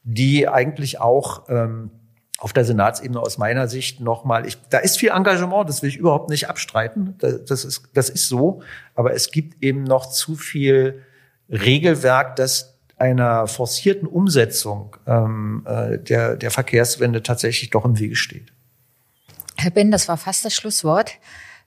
die 0.02 0.46
eigentlich 0.46 1.00
auch 1.00 1.44
ähm, 1.48 1.90
auf 2.36 2.52
der 2.52 2.66
Senatsebene 2.66 3.18
aus 3.18 3.38
meiner 3.38 3.66
Sicht 3.66 3.98
nochmal, 3.98 4.44
ich, 4.44 4.58
da 4.68 4.76
ist 4.76 4.98
viel 4.98 5.08
Engagement, 5.08 5.70
das 5.70 5.80
will 5.80 5.88
ich 5.88 5.96
überhaupt 5.96 6.28
nicht 6.28 6.50
abstreiten, 6.50 7.14
das, 7.16 7.46
das, 7.46 7.64
ist, 7.64 7.88
das 7.94 8.10
ist 8.10 8.28
so, 8.28 8.60
aber 8.94 9.14
es 9.14 9.30
gibt 9.30 9.64
eben 9.64 9.84
noch 9.84 10.04
zu 10.10 10.36
viel 10.36 11.02
Regelwerk, 11.48 12.36
das 12.36 12.78
einer 12.98 13.46
forcierten 13.46 14.06
Umsetzung 14.06 14.96
ähm, 15.06 15.64
äh, 15.66 15.98
der, 15.98 16.36
der 16.36 16.50
Verkehrswende 16.50 17.22
tatsächlich 17.22 17.70
doch 17.70 17.86
im 17.86 17.98
Wege 17.98 18.16
steht. 18.16 18.52
Herr 19.56 19.70
Ben, 19.70 19.90
das 19.90 20.08
war 20.08 20.16
fast 20.16 20.44
das 20.44 20.54
Schlusswort. 20.54 21.12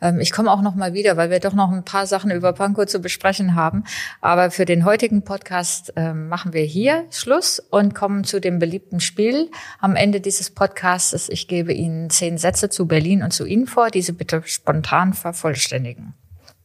Ähm, 0.01 0.19
ich 0.19 0.31
komme 0.31 0.51
auch 0.51 0.61
noch 0.61 0.75
mal 0.75 0.93
wieder, 0.93 1.17
weil 1.17 1.29
wir 1.29 1.39
doch 1.39 1.53
noch 1.53 1.71
ein 1.71 1.83
paar 1.83 2.07
Sachen 2.07 2.31
über 2.31 2.53
Pankow 2.53 2.85
zu 2.85 2.99
besprechen 2.99 3.55
haben. 3.55 3.83
Aber 4.21 4.51
für 4.51 4.65
den 4.65 4.85
heutigen 4.85 5.23
Podcast 5.23 5.93
ähm, 5.95 6.29
machen 6.29 6.53
wir 6.53 6.63
hier 6.63 7.05
Schluss 7.11 7.59
und 7.59 7.95
kommen 7.95 8.23
zu 8.23 8.39
dem 8.39 8.59
beliebten 8.59 8.99
Spiel 8.99 9.49
am 9.79 9.95
Ende 9.95 10.21
dieses 10.21 10.49
Podcasts. 10.49 11.29
Ich 11.29 11.47
gebe 11.47 11.73
Ihnen 11.73 12.09
zehn 12.09 12.37
Sätze 12.37 12.69
zu 12.69 12.87
Berlin 12.87 13.23
und 13.23 13.31
zu 13.31 13.45
Ihnen 13.45 13.67
vor, 13.67 13.89
diese 13.89 14.13
bitte 14.13 14.41
spontan 14.45 15.13
vervollständigen. 15.13 16.13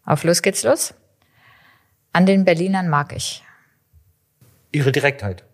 Auf 0.05 0.25
los 0.25 0.43
geht's 0.43 0.63
los. 0.63 0.95
An 2.13 2.27
den 2.27 2.45
Berlinern 2.45 2.89
mag 2.89 3.15
ich. 3.17 3.43
Ihre 4.71 4.93
Direktheit. 4.93 5.45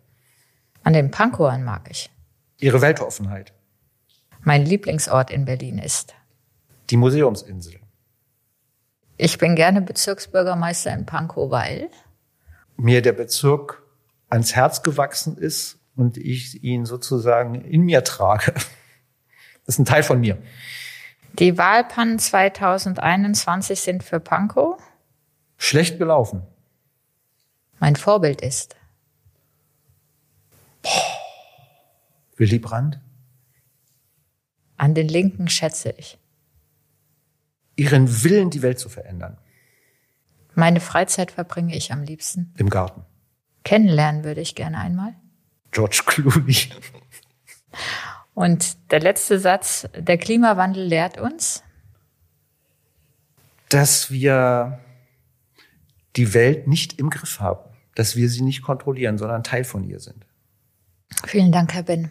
An 0.83 0.93
den 0.93 1.11
Pankowern 1.11 1.63
mag 1.63 1.89
ich. 1.91 2.11
Ihre 2.59 2.81
Weltoffenheit. 2.81 3.53
Mein 4.43 4.65
Lieblingsort 4.65 5.31
in 5.31 5.45
Berlin 5.45 5.79
ist 5.79 6.15
die 6.91 6.97
Museumsinsel. 6.97 7.81
Ich 9.17 9.37
bin 9.39 9.55
gerne 9.55 9.83
Bezirksbürgermeister 9.83 10.93
in 10.95 11.05
Pankow, 11.05 11.51
weil 11.51 11.91
mir 12.77 13.03
der 13.03 13.13
Bezirk 13.13 13.83
ans 14.31 14.55
Herz 14.55 14.83
gewachsen 14.83 15.37
ist 15.37 15.79
und 15.95 16.17
ich 16.17 16.65
ihn 16.65 16.87
sozusagen 16.87 17.55
in 17.55 17.83
mir 17.83 18.05
trage. 18.05 18.55
Das 19.67 19.77
ist 19.77 19.81
ein 19.81 19.85
Teil 19.85 20.03
von 20.03 20.19
mir. 20.19 20.37
Die 21.39 21.57
Wahlpannen 21.57 22.19
2021 22.19 23.81
sind 23.81 24.03
für 24.03 24.19
Pankow 24.19 24.83
schlecht 25.59 25.99
gelaufen. 25.99 26.43
Mein 27.79 27.95
Vorbild 27.95 28.41
ist 28.41 28.75
Willy 32.37 32.59
Brandt. 32.59 32.99
An 34.81 34.95
den 34.95 35.09
Linken 35.09 35.47
schätze 35.49 35.91
ich 35.99 36.19
ihren 37.77 38.25
Willen, 38.25 38.49
die 38.49 38.63
Welt 38.63 38.79
zu 38.79 38.89
verändern. 38.89 39.37
Meine 40.55 40.81
Freizeit 40.81 41.33
verbringe 41.33 41.77
ich 41.77 41.93
am 41.93 42.03
liebsten. 42.03 42.55
Im 42.57 42.71
Garten. 42.71 43.05
Kennenlernen 43.63 44.25
würde 44.25 44.41
ich 44.41 44.55
gerne 44.55 44.79
einmal. 44.79 45.15
George 45.71 46.01
Clooney. 46.07 46.57
Und 48.33 48.91
der 48.91 49.01
letzte 49.01 49.39
Satz, 49.39 49.87
der 49.95 50.17
Klimawandel 50.17 50.87
lehrt 50.87 51.19
uns, 51.19 51.63
dass 53.69 54.11
wir 54.11 54.81
die 56.17 56.33
Welt 56.33 56.67
nicht 56.67 56.99
im 56.99 57.11
Griff 57.11 57.39
haben, 57.39 57.69
dass 57.97 58.17
wir 58.17 58.31
sie 58.31 58.41
nicht 58.41 58.63
kontrollieren, 58.63 59.19
sondern 59.19 59.45
Teil 59.45 59.65
von 59.65 59.85
ihr 59.85 60.01
sind. 60.01 60.25
Vielen 61.27 61.53
Dank, 61.53 61.75
Herr 61.75 61.83
Ben. 61.83 62.11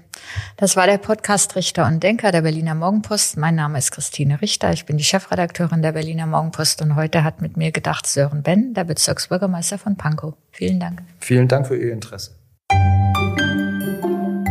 Das 0.58 0.76
war 0.76 0.86
der 0.86 0.98
Podcast 0.98 1.56
Richter 1.56 1.88
und 1.88 2.04
Denker 2.04 2.32
der 2.32 2.42
Berliner 2.42 2.76
Morgenpost. 2.76 3.38
Mein 3.38 3.56
Name 3.56 3.78
ist 3.78 3.92
Christine 3.92 4.42
Richter. 4.42 4.72
Ich 4.72 4.86
bin 4.86 4.98
die 4.98 5.04
Chefredakteurin 5.04 5.82
der 5.82 5.94
Berliner 5.94 6.28
Morgenpost 6.28 6.82
und 6.82 6.96
heute 6.96 7.24
hat 7.24 7.42
mit 7.42 7.58
mir 7.58 7.72
gedacht 7.72 8.06
Sören 8.06 8.44
Ben, 8.44 8.74
der 8.74 8.84
Bezirksbürgermeister 8.84 9.78
von 9.78 9.96
Pankow. 9.98 10.36
Vielen 10.52 10.80
Dank. 10.80 11.02
Vielen 11.20 11.48
Dank 11.48 11.68
für 11.68 11.78
Ihr 11.78 11.92
Interesse. 11.92 12.36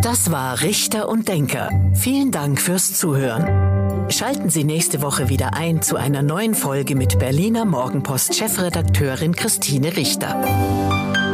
Das 0.02 0.30
war 0.30 0.60
Richter 0.62 1.08
und 1.08 1.28
Denker. 1.28 1.68
Vielen 1.94 2.30
Dank 2.30 2.60
fürs 2.60 2.94
Zuhören. 2.98 4.10
Schalten 4.10 4.48
Sie 4.48 4.64
nächste 4.64 5.02
Woche 5.02 5.28
wieder 5.28 5.54
ein 5.54 5.82
zu 5.82 5.96
einer 5.96 6.22
neuen 6.22 6.54
Folge 6.54 6.94
mit 6.94 7.18
Berliner 7.18 7.66
Morgenpost 7.66 8.34
Chefredakteurin 8.34 9.34
Christine 9.34 9.96
Richter. 9.96 11.27